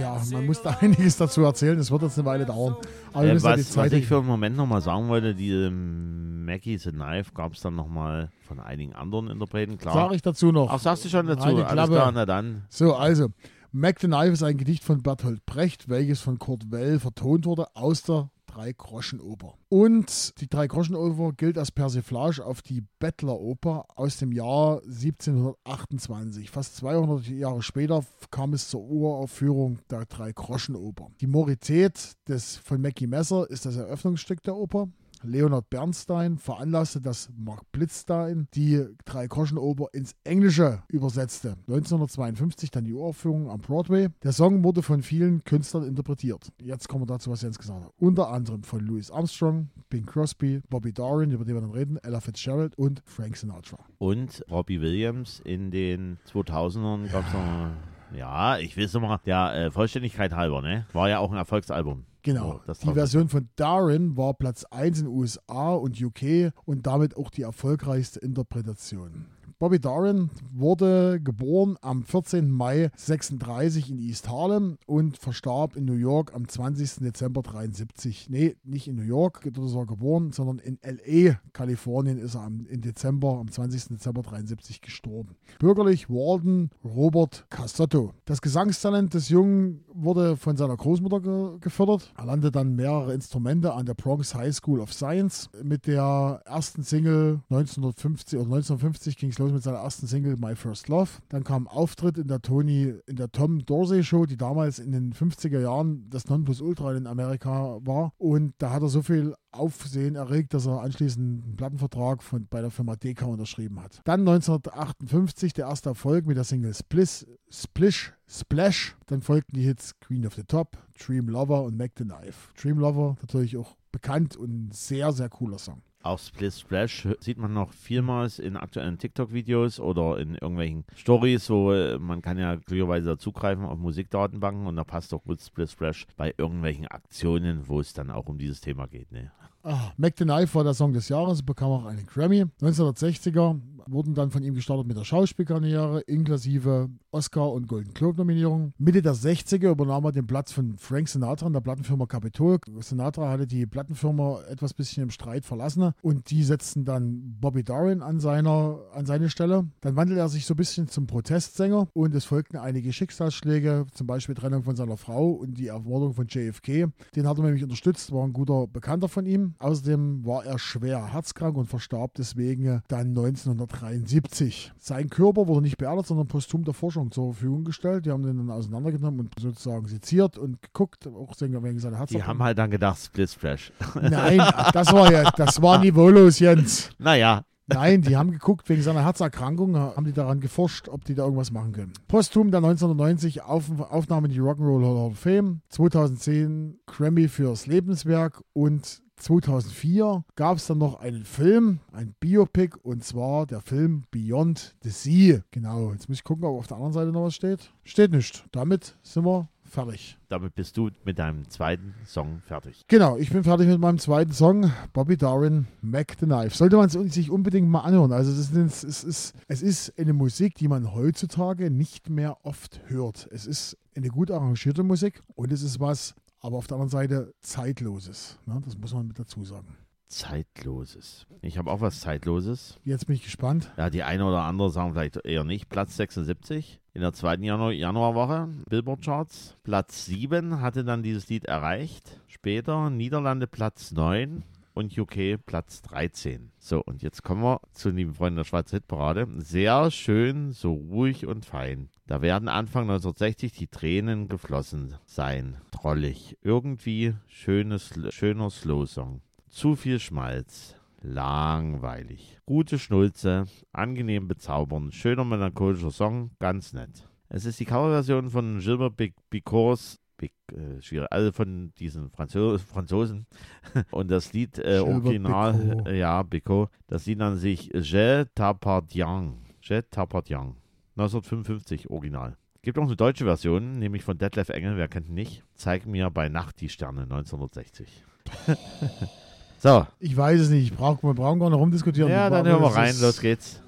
ja, 0.00 0.20
man 0.32 0.46
muss 0.46 0.62
da 0.62 0.70
einiges 0.80 1.16
dazu 1.16 1.42
erzählen. 1.42 1.78
Es 1.78 1.90
wird 1.90 2.02
jetzt 2.02 2.18
eine 2.18 2.26
Weile 2.26 2.46
dauern. 2.46 2.76
Aber 3.12 3.24
Äh, 3.24 3.32
müssen 3.34 3.46
ja 3.46 3.54
die 3.56 3.60
was, 3.60 3.66
was 3.68 3.74
Zeit. 3.74 3.92
ich 3.92 4.06
für 4.06 4.18
einen 4.18 4.26
Moment 4.26 4.56
nochmal 4.56 4.80
sagen 4.80 5.08
wollte, 5.08 5.34
diese 5.34 5.70
Mackie 5.70 6.78
the 6.78 6.90
Knife 6.90 7.32
gab 7.34 7.54
es 7.54 7.60
dann 7.60 7.74
nochmal 7.74 8.30
von 8.46 8.60
einigen 8.60 8.94
anderen 8.94 9.28
Interpreten, 9.28 9.78
klar. 9.78 9.94
Sag 9.94 10.12
ich 10.12 10.22
dazu 10.22 10.52
noch. 10.52 10.68
Ach, 10.70 10.78
sagst 10.78 11.04
du 11.04 11.08
schon 11.08 11.26
dazu? 11.26 11.46
Alles 11.48 11.88
klar, 11.88 12.12
na 12.12 12.26
dann. 12.26 12.64
So, 12.68 12.94
also, 12.94 13.28
Mac 13.70 14.00
the 14.00 14.06
Knife 14.06 14.32
ist 14.32 14.42
ein 14.42 14.56
Gedicht 14.58 14.84
von 14.84 15.02
Bertolt 15.02 15.46
Brecht, 15.46 15.88
welches 15.88 16.20
von 16.20 16.38
Kurt 16.38 16.70
Well 16.70 16.98
vertont 17.00 17.46
wurde 17.46 17.66
aus 17.74 18.02
der 18.02 18.28
Drei-Groschen-Oper. 18.52 19.54
Und 19.68 20.40
die 20.40 20.48
Drei-Groschen-Oper 20.48 21.32
gilt 21.32 21.56
als 21.56 21.70
Persiflage 21.70 22.44
auf 22.44 22.60
die 22.60 22.82
Bettler-Oper 22.98 23.86
aus 23.96 24.18
dem 24.18 24.32
Jahr 24.32 24.82
1728. 24.82 26.50
Fast 26.50 26.76
200 26.76 27.28
Jahre 27.28 27.62
später 27.62 28.04
kam 28.30 28.52
es 28.52 28.68
zur 28.68 28.82
Uraufführung 28.82 29.78
der 29.90 30.04
Drei-Groschen-Oper. 30.04 31.08
Die 31.20 31.26
Morität 31.26 32.12
des, 32.28 32.56
von 32.56 32.80
Mackie 32.80 33.06
Messer 33.06 33.48
ist 33.48 33.64
das 33.64 33.76
Eröffnungsstück 33.76 34.42
der 34.42 34.56
Oper. 34.56 34.88
Leonard 35.22 35.70
Bernstein 35.70 36.38
veranlasste, 36.38 37.00
dass 37.00 37.30
Mark 37.36 37.70
Blitzstein 37.72 38.48
die 38.54 38.84
Drei-Groschen-Oper 39.04 39.88
ins 39.92 40.14
Englische 40.24 40.82
übersetzte. 40.88 41.56
1952 41.68 42.70
dann 42.70 42.84
die 42.84 42.92
Uraufführung 42.92 43.50
am 43.50 43.60
Broadway. 43.60 44.08
Der 44.22 44.32
Song 44.32 44.64
wurde 44.64 44.82
von 44.82 45.02
vielen 45.02 45.44
Künstlern 45.44 45.84
interpretiert. 45.84 46.52
Jetzt 46.60 46.88
kommen 46.88 47.02
wir 47.02 47.06
dazu, 47.06 47.30
was 47.30 47.42
Jens 47.42 47.58
gesagt 47.58 47.84
hat. 47.84 47.92
Unter 47.98 48.30
anderem 48.30 48.62
von 48.62 48.80
Louis 48.80 49.10
Armstrong, 49.10 49.70
Bing 49.88 50.06
Crosby, 50.06 50.60
Bobby 50.68 50.92
Darin, 50.92 51.30
über 51.30 51.44
den 51.44 51.54
wir 51.54 51.60
dann 51.60 51.70
reden, 51.70 51.98
Ella 52.02 52.20
Fitzgerald 52.20 52.76
und 52.76 53.02
Frank 53.04 53.36
Sinatra. 53.36 53.78
Und 53.98 54.44
Robbie 54.50 54.80
Williams 54.80 55.40
in 55.44 55.70
den 55.70 56.18
2000ern 56.32 57.10
gab 57.10 57.26
es 57.26 57.32
noch, 57.32 58.18
ja, 58.18 58.58
ich 58.58 58.76
will 58.76 58.84
es 58.84 58.92
nochmal, 58.92 59.20
der 59.24 59.54
äh, 59.54 59.70
Vollständigkeit 59.70 60.32
halber, 60.32 60.62
ne? 60.62 60.86
War 60.92 61.08
ja 61.08 61.18
auch 61.18 61.30
ein 61.30 61.38
Erfolgsalbum. 61.38 62.04
Genau. 62.22 62.60
Das 62.66 62.78
die 62.78 62.92
Version 62.92 63.28
von 63.28 63.48
Darin 63.56 64.16
war 64.16 64.34
Platz 64.34 64.64
1 64.64 65.00
in 65.00 65.06
USA 65.08 65.74
und 65.74 66.00
UK 66.00 66.52
und 66.64 66.86
damit 66.86 67.16
auch 67.16 67.30
die 67.30 67.42
erfolgreichste 67.42 68.20
Interpretation. 68.20 69.26
Bobby 69.62 69.78
Darin 69.78 70.28
wurde 70.52 71.20
geboren 71.22 71.76
am 71.82 72.02
14. 72.02 72.50
Mai 72.50 72.90
36 72.96 73.92
in 73.92 73.98
East 74.00 74.28
Harlem 74.28 74.76
und 74.86 75.18
verstarb 75.18 75.76
in 75.76 75.84
New 75.84 75.94
York 75.94 76.34
am 76.34 76.48
20. 76.48 76.96
Dezember 76.96 77.42
73. 77.42 78.28
Nee, 78.28 78.56
nicht 78.64 78.88
in 78.88 78.96
New 78.96 79.04
York, 79.04 79.42
dort 79.44 79.68
ist 79.68 79.76
er 79.76 79.86
geboren, 79.86 80.32
sondern 80.32 80.58
in 80.58 80.80
LA, 80.82 81.38
Kalifornien, 81.52 82.18
ist 82.18 82.34
er 82.34 82.40
am, 82.40 82.66
Dezember, 82.68 83.38
am 83.38 83.52
20. 83.52 83.90
Dezember 83.90 84.22
73 84.22 84.80
gestorben. 84.80 85.36
Bürgerlich 85.60 86.10
Walden 86.10 86.70
Robert 86.82 87.46
Casotto. 87.48 88.14
Das 88.24 88.42
Gesangstalent 88.42 89.14
des 89.14 89.28
Jungen 89.28 89.84
wurde 89.94 90.36
von 90.36 90.56
seiner 90.56 90.76
Großmutter 90.76 91.20
ge 91.20 91.58
gefördert. 91.60 92.12
Er 92.16 92.26
lernte 92.26 92.50
dann 92.50 92.74
mehrere 92.74 93.14
Instrumente 93.14 93.74
an 93.74 93.86
der 93.86 93.94
Bronx 93.94 94.34
High 94.34 94.52
School 94.52 94.80
of 94.80 94.92
Science. 94.92 95.50
Mit 95.62 95.86
der 95.86 96.42
ersten 96.46 96.82
Single 96.82 97.42
1950 97.48 98.40
oder 98.40 98.46
1950 98.46 99.16
ging 99.16 99.30
es 99.30 99.38
los 99.38 99.51
mit 99.52 99.62
seiner 99.62 99.78
ersten 99.78 100.06
Single 100.06 100.36
My 100.36 100.54
First 100.54 100.88
Love. 100.88 101.10
Dann 101.28 101.44
kam 101.44 101.68
Auftritt 101.68 102.18
in 102.18 102.28
der 102.28 102.40
Tony, 102.40 102.94
in 103.06 103.16
der 103.16 103.30
Tom 103.30 103.64
Dorsey 103.64 104.02
Show, 104.04 104.26
die 104.26 104.36
damals 104.36 104.78
in 104.78 104.92
den 104.92 105.12
50er 105.12 105.60
Jahren 105.60 106.08
das 106.10 106.28
Nonplusultra 106.28 106.94
in 106.94 107.06
Amerika 107.06 107.78
war. 107.82 108.12
Und 108.18 108.54
da 108.58 108.70
hat 108.70 108.82
er 108.82 108.88
so 108.88 109.02
viel 109.02 109.34
Aufsehen 109.52 110.16
erregt, 110.16 110.54
dass 110.54 110.66
er 110.66 110.80
anschließend 110.80 111.44
einen 111.44 111.56
Plattenvertrag 111.56 112.22
von, 112.22 112.46
bei 112.48 112.60
der 112.60 112.70
Firma 112.70 112.96
Decca 112.96 113.26
unterschrieben 113.26 113.80
hat. 113.80 114.00
Dann 114.04 114.20
1958 114.20 115.52
der 115.52 115.66
erste 115.66 115.90
Erfolg 115.90 116.26
mit 116.26 116.36
der 116.36 116.44
Single 116.44 116.74
Spliss, 116.74 117.26
Splish, 117.50 118.12
Splash. 118.26 118.96
Dann 119.06 119.20
folgten 119.20 119.54
die 119.54 119.62
Hits 119.62 119.98
Queen 120.00 120.26
of 120.26 120.34
the 120.34 120.44
Top, 120.44 120.78
Dream 120.98 121.28
Lover 121.28 121.62
und 121.62 121.76
Mac 121.76 121.92
the 121.98 122.04
Knife. 122.04 122.50
Dream 122.60 122.78
Lover 122.78 123.16
natürlich 123.20 123.56
auch 123.56 123.76
bekannt 123.92 124.36
und 124.36 124.50
ein 124.50 124.70
sehr, 124.72 125.12
sehr 125.12 125.28
cooler 125.28 125.58
Song. 125.58 125.82
Auch 126.02 126.18
Split 126.18 126.52
Splash 126.52 127.08
sieht 127.20 127.38
man 127.38 127.52
noch 127.52 127.72
vielmals 127.72 128.40
in 128.40 128.56
aktuellen 128.56 128.98
TikTok-Videos 128.98 129.78
oder 129.78 130.18
in 130.18 130.34
irgendwelchen 130.34 130.84
Stories, 130.96 131.48
wo 131.48 131.72
äh, 131.72 131.98
man 131.98 132.22
kann 132.22 132.38
ja 132.38 132.56
glücklicherweise 132.56 133.10
dazugreifen 133.10 133.64
auf 133.64 133.78
Musikdatenbanken 133.78 134.66
und 134.66 134.76
da 134.76 134.84
passt 134.84 135.12
doch 135.12 135.22
gut 135.22 135.40
Split 135.40 135.70
Splash 135.70 136.06
bei 136.16 136.34
irgendwelchen 136.36 136.88
Aktionen, 136.88 137.68
wo 137.68 137.78
es 137.78 137.92
dann 137.92 138.10
auch 138.10 138.26
um 138.26 138.36
dieses 138.36 138.60
Thema 138.60 138.86
geht. 138.86 139.12
Ne? 139.12 139.30
Ah, 139.64 139.92
Mac 139.96 140.14
the 140.18 140.24
Knife 140.24 140.56
war 140.56 140.64
der 140.64 140.74
Song 140.74 140.92
des 140.92 141.08
Jahres, 141.08 141.42
bekam 141.42 141.70
auch 141.70 141.84
einen 141.84 142.04
Grammy. 142.04 142.46
1960er 142.60 143.60
wurden 143.86 144.14
dann 144.14 144.30
von 144.30 144.42
ihm 144.42 144.54
gestartet 144.54 144.86
mit 144.86 144.96
der 144.96 145.04
Schauspielkarriere, 145.04 146.00
inklusive 146.00 146.88
Oscar- 147.10 147.52
und 147.52 147.68
Golden 147.68 147.94
Globe-Nominierung. 147.94 148.72
Mitte 148.78 149.02
der 149.02 149.14
60er 149.14 149.70
übernahm 149.70 150.04
er 150.04 150.12
den 150.12 150.26
Platz 150.26 150.52
von 150.52 150.78
Frank 150.78 151.08
Sinatra 151.08 151.46
in 151.46 151.52
der 151.52 151.60
Plattenfirma 151.60 152.06
Capitol. 152.06 152.58
Sinatra 152.80 153.30
hatte 153.30 153.46
die 153.46 153.66
Plattenfirma 153.66 154.42
etwas 154.48 154.74
bisschen 154.74 155.04
im 155.04 155.10
Streit 155.10 155.44
verlassen 155.44 155.92
und 156.02 156.30
die 156.30 156.42
setzten 156.42 156.84
dann 156.84 157.36
Bobby 157.40 157.64
Darin 157.64 158.02
an, 158.02 158.20
seiner, 158.20 158.80
an 158.94 159.06
seine 159.06 159.30
Stelle. 159.30 159.66
Dann 159.80 159.96
wandelte 159.96 160.20
er 160.20 160.28
sich 160.28 160.46
so 160.46 160.54
ein 160.54 160.56
bisschen 160.56 160.88
zum 160.88 161.06
Protestsänger 161.06 161.88
und 161.92 162.14
es 162.14 162.24
folgten 162.24 162.56
einige 162.56 162.92
Schicksalsschläge, 162.92 163.86
zum 163.92 164.06
Beispiel 164.06 164.34
Trennung 164.34 164.62
von 164.62 164.76
seiner 164.76 164.96
Frau 164.96 165.30
und 165.30 165.58
die 165.58 165.68
Ermordung 165.68 166.14
von 166.14 166.26
JFK. 166.26 166.88
Den 167.14 167.28
hat 167.28 167.38
er 167.38 167.44
nämlich 167.44 167.62
unterstützt, 167.62 168.12
war 168.12 168.24
ein 168.24 168.32
guter 168.32 168.66
Bekannter 168.66 169.08
von 169.08 169.26
ihm. 169.26 169.51
Außerdem 169.58 170.24
war 170.24 170.44
er 170.44 170.58
schwer 170.58 171.12
herzkrank 171.12 171.56
und 171.56 171.66
verstarb 171.66 172.14
deswegen 172.14 172.82
dann 172.88 173.08
1973. 173.08 174.72
Sein 174.78 175.10
Körper 175.10 175.48
wurde 175.48 175.62
nicht 175.62 175.78
beerdigt, 175.78 176.08
sondern 176.08 176.28
posthum 176.28 176.64
der 176.64 176.74
Forschung 176.74 177.10
zur 177.10 177.34
Verfügung 177.34 177.64
gestellt. 177.64 178.06
Die 178.06 178.10
haben 178.10 178.22
den 178.22 178.38
dann 178.38 178.50
auseinandergenommen 178.50 179.20
und 179.20 179.38
sozusagen 179.38 179.86
seziert 179.86 180.38
und 180.38 180.62
geguckt, 180.62 181.06
auch 181.06 181.34
wegen 181.40 181.78
seiner 181.78 181.98
Herz. 181.98 182.10
Die 182.10 182.22
haben 182.22 182.42
halt 182.42 182.58
dann 182.58 182.70
gedacht 182.70 182.98
Split 182.98 183.30
Splash. 183.30 183.72
Nein, 183.94 184.38
das 184.72 184.92
war 184.92 185.10
ja, 185.10 185.30
das 185.30 185.60
war 185.60 185.78
niveaulos, 185.78 186.38
Jens. 186.38 186.90
naja, 186.98 187.44
Nein, 187.66 188.02
die 188.02 188.16
haben 188.16 188.32
geguckt, 188.32 188.68
wegen 188.68 188.82
seiner 188.82 189.04
Herzerkrankung 189.04 189.76
haben 189.76 190.04
die 190.04 190.12
daran 190.12 190.40
geforscht, 190.40 190.88
ob 190.88 191.04
die 191.04 191.14
da 191.14 191.24
irgendwas 191.24 191.52
machen 191.52 191.72
können. 191.72 191.92
Posthum 192.08 192.50
dann 192.50 192.64
1990 192.64 193.42
Auf, 193.42 193.70
Aufnahme 193.80 194.26
in 194.26 194.32
die 194.32 194.40
Rock'n'Roll 194.40 194.84
Hall 194.84 195.10
of 195.10 195.18
Fame, 195.18 195.60
2010 195.68 196.80
Grammy 196.86 197.28
fürs 197.28 197.66
Lebenswerk 197.66 198.42
und 198.52 199.01
2004 199.16 200.24
gab 200.36 200.56
es 200.56 200.66
dann 200.66 200.78
noch 200.78 201.00
einen 201.00 201.24
Film, 201.24 201.80
ein 201.92 202.14
Biopic, 202.18 202.76
und 202.82 203.04
zwar 203.04 203.46
der 203.46 203.60
Film 203.60 204.04
Beyond 204.10 204.74
the 204.82 204.90
Sea. 204.90 205.42
Genau, 205.50 205.92
jetzt 205.92 206.08
muss 206.08 206.18
ich 206.18 206.24
gucken, 206.24 206.44
ob 206.44 206.58
auf 206.58 206.66
der 206.66 206.76
anderen 206.76 206.92
Seite 206.92 207.12
noch 207.12 207.24
was 207.24 207.34
steht. 207.34 207.72
Steht 207.84 208.10
nicht. 208.10 208.44
Damit 208.52 208.96
sind 209.02 209.24
wir 209.24 209.48
fertig. 209.72 210.18
Damit 210.28 210.54
bist 210.54 210.76
du 210.76 210.90
mit 211.04 211.18
deinem 211.18 211.48
zweiten 211.48 211.94
Song 212.06 212.40
fertig. 212.46 212.84
Genau, 212.88 213.16
ich 213.16 213.30
bin 213.30 213.42
fertig 213.42 213.66
mit 213.68 213.80
meinem 213.80 213.98
zweiten 213.98 214.32
Song, 214.32 214.70
Bobby 214.92 215.16
Darin, 215.16 215.66
Mac 215.80 216.16
the 216.20 216.26
Knife. 216.26 216.56
Sollte 216.56 216.76
man 216.76 216.86
es 216.86 216.92
sich 216.92 217.30
unbedingt 217.30 217.68
mal 217.68 217.80
anhören. 217.80 218.12
Also 218.12 218.30
es 218.30 218.50
ist, 218.50 218.84
es, 218.84 219.04
ist, 219.04 219.34
es 219.48 219.62
ist 219.62 219.98
eine 219.98 220.12
Musik, 220.12 220.54
die 220.56 220.68
man 220.68 220.94
heutzutage 220.94 221.70
nicht 221.70 222.10
mehr 222.10 222.36
oft 222.44 222.80
hört. 222.86 223.28
Es 223.32 223.46
ist 223.46 223.78
eine 223.96 224.08
gut 224.08 224.30
arrangierte 224.30 224.82
Musik 224.82 225.22
und 225.34 225.52
es 225.52 225.62
ist 225.62 225.80
was, 225.80 226.14
aber 226.42 226.56
auf 226.56 226.66
der 226.66 226.74
anderen 226.74 226.90
Seite 226.90 227.34
zeitloses. 227.40 228.38
Ne? 228.46 228.60
Das 228.64 228.76
muss 228.76 228.92
man 228.92 229.06
mit 229.06 229.18
dazu 229.18 229.44
sagen. 229.44 229.76
Zeitloses. 230.08 231.26
Ich 231.40 231.56
habe 231.56 231.70
auch 231.70 231.80
was 231.80 232.00
Zeitloses. 232.00 232.78
Jetzt 232.84 233.06
bin 233.06 233.16
ich 233.16 233.22
gespannt. 233.22 233.72
Ja, 233.78 233.88
die 233.88 234.02
eine 234.02 234.26
oder 234.26 234.42
andere 234.42 234.70
sagen 234.70 234.92
vielleicht 234.92 235.24
eher 235.24 235.44
nicht. 235.44 235.70
Platz 235.70 235.96
76 235.96 236.80
in 236.92 237.00
der 237.00 237.14
zweiten 237.14 237.42
Januar 237.42 237.72
Januarwoche, 237.72 238.48
Billboard 238.68 239.02
Charts. 239.02 239.56
Platz 239.62 240.04
7 240.04 240.60
hatte 240.60 240.84
dann 240.84 241.02
dieses 241.02 241.28
Lied 241.30 241.46
erreicht. 241.46 242.20
Später 242.26 242.90
Niederlande 242.90 243.46
Platz 243.46 243.92
9 243.92 244.42
und 244.74 244.96
UK 244.96 245.44
Platz 245.44 245.82
13. 245.82 246.52
So, 246.58 246.82
und 246.82 247.02
jetzt 247.02 247.22
kommen 247.22 247.42
wir 247.42 247.60
zu 247.72 247.88
den 247.88 247.98
lieben 247.98 248.14
Freunden 248.14 248.36
der 248.36 248.44
Schweizer 248.44 248.76
Hitparade. 248.76 249.26
Sehr 249.38 249.90
schön, 249.90 250.52
so 250.52 250.72
ruhig 250.72 251.26
und 251.26 251.44
fein. 251.44 251.88
Da 252.06 252.22
werden 252.22 252.48
Anfang 252.48 252.82
1960 252.84 253.52
die 253.52 253.68
Tränen 253.68 254.28
geflossen 254.28 254.94
sein. 255.06 255.56
Trollig. 255.70 256.36
Irgendwie 256.42 257.14
schönes, 257.26 257.92
schöner 258.10 258.50
Slow-Song. 258.50 259.22
Zu 259.48 259.76
viel 259.76 260.00
Schmalz. 260.00 260.76
Langweilig. 261.00 262.38
Gute 262.46 262.78
Schnulze. 262.78 263.46
Angenehm 263.72 264.28
bezaubernd. 264.28 264.94
Schöner 264.94 265.24
melancholischer 265.24 265.90
Song. 265.90 266.30
Ganz 266.38 266.72
nett. 266.72 267.08
Es 267.28 267.46
ist 267.46 267.58
die 267.60 267.64
Coverversion 267.64 268.28
von 268.28 268.60
Gilbert 268.60 268.94
Bicors 269.30 270.01
Big, 270.22 270.32
äh, 270.52 270.80
schwierig, 270.80 271.08
also 271.10 271.32
von 271.32 271.72
diesen 271.80 272.08
Franzo 272.08 272.56
Franzosen. 272.56 273.26
Und 273.90 274.08
das 274.08 274.32
Lied 274.32 274.56
äh, 274.56 274.78
Original, 274.78 275.82
äh, 275.84 275.98
ja, 275.98 276.22
Bicot, 276.22 276.70
das 276.86 277.06
Lied 277.06 277.20
an 277.20 277.36
sich 277.36 277.70
Je 277.74 278.24
t'appartiens. 278.36 279.32
Je 279.60 279.82
t'appartiens. 279.82 280.54
1955 280.96 281.90
Original. 281.90 282.36
Gibt 282.62 282.78
auch 282.78 282.84
eine 282.84 282.94
deutsche 282.94 283.24
Version, 283.24 283.80
nämlich 283.80 284.04
von 284.04 284.16
Detlef 284.16 284.48
Engel, 284.50 284.76
wer 284.76 284.86
kennt 284.86 285.08
ihn 285.08 285.14
nicht? 285.14 285.42
Zeig 285.56 285.86
mir 285.86 286.08
bei 286.10 286.28
Nacht 286.28 286.60
die 286.60 286.68
Sterne, 286.68 287.02
1960. 287.02 288.04
so. 289.58 289.88
Ich 289.98 290.16
weiß 290.16 290.42
es 290.42 290.50
nicht, 290.50 290.70
ich 290.70 290.72
brauch, 290.72 291.02
wir 291.02 291.14
brauchen 291.14 291.40
gar 291.40 291.50
nicht 291.50 291.58
rumdiskutieren. 291.58 292.12
Ja, 292.12 292.30
dann 292.30 292.46
hören 292.46 292.62
wir 292.62 292.68
rein, 292.68 292.94
los 293.00 293.20
geht's. 293.20 293.60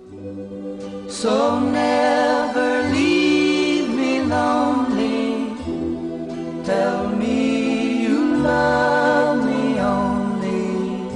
So 1.08 1.58
never 1.58 2.88
leave 2.92 3.88
me 3.88 4.20
lonely. 4.28 5.23
Tell 6.64 7.08
me 7.08 8.04
you 8.04 8.36
love 8.38 9.44
me 9.44 9.78
only, 9.78 11.06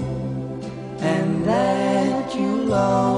and 1.01 1.43
that 1.47 2.35
you'll 2.35 2.75
always 2.75 3.18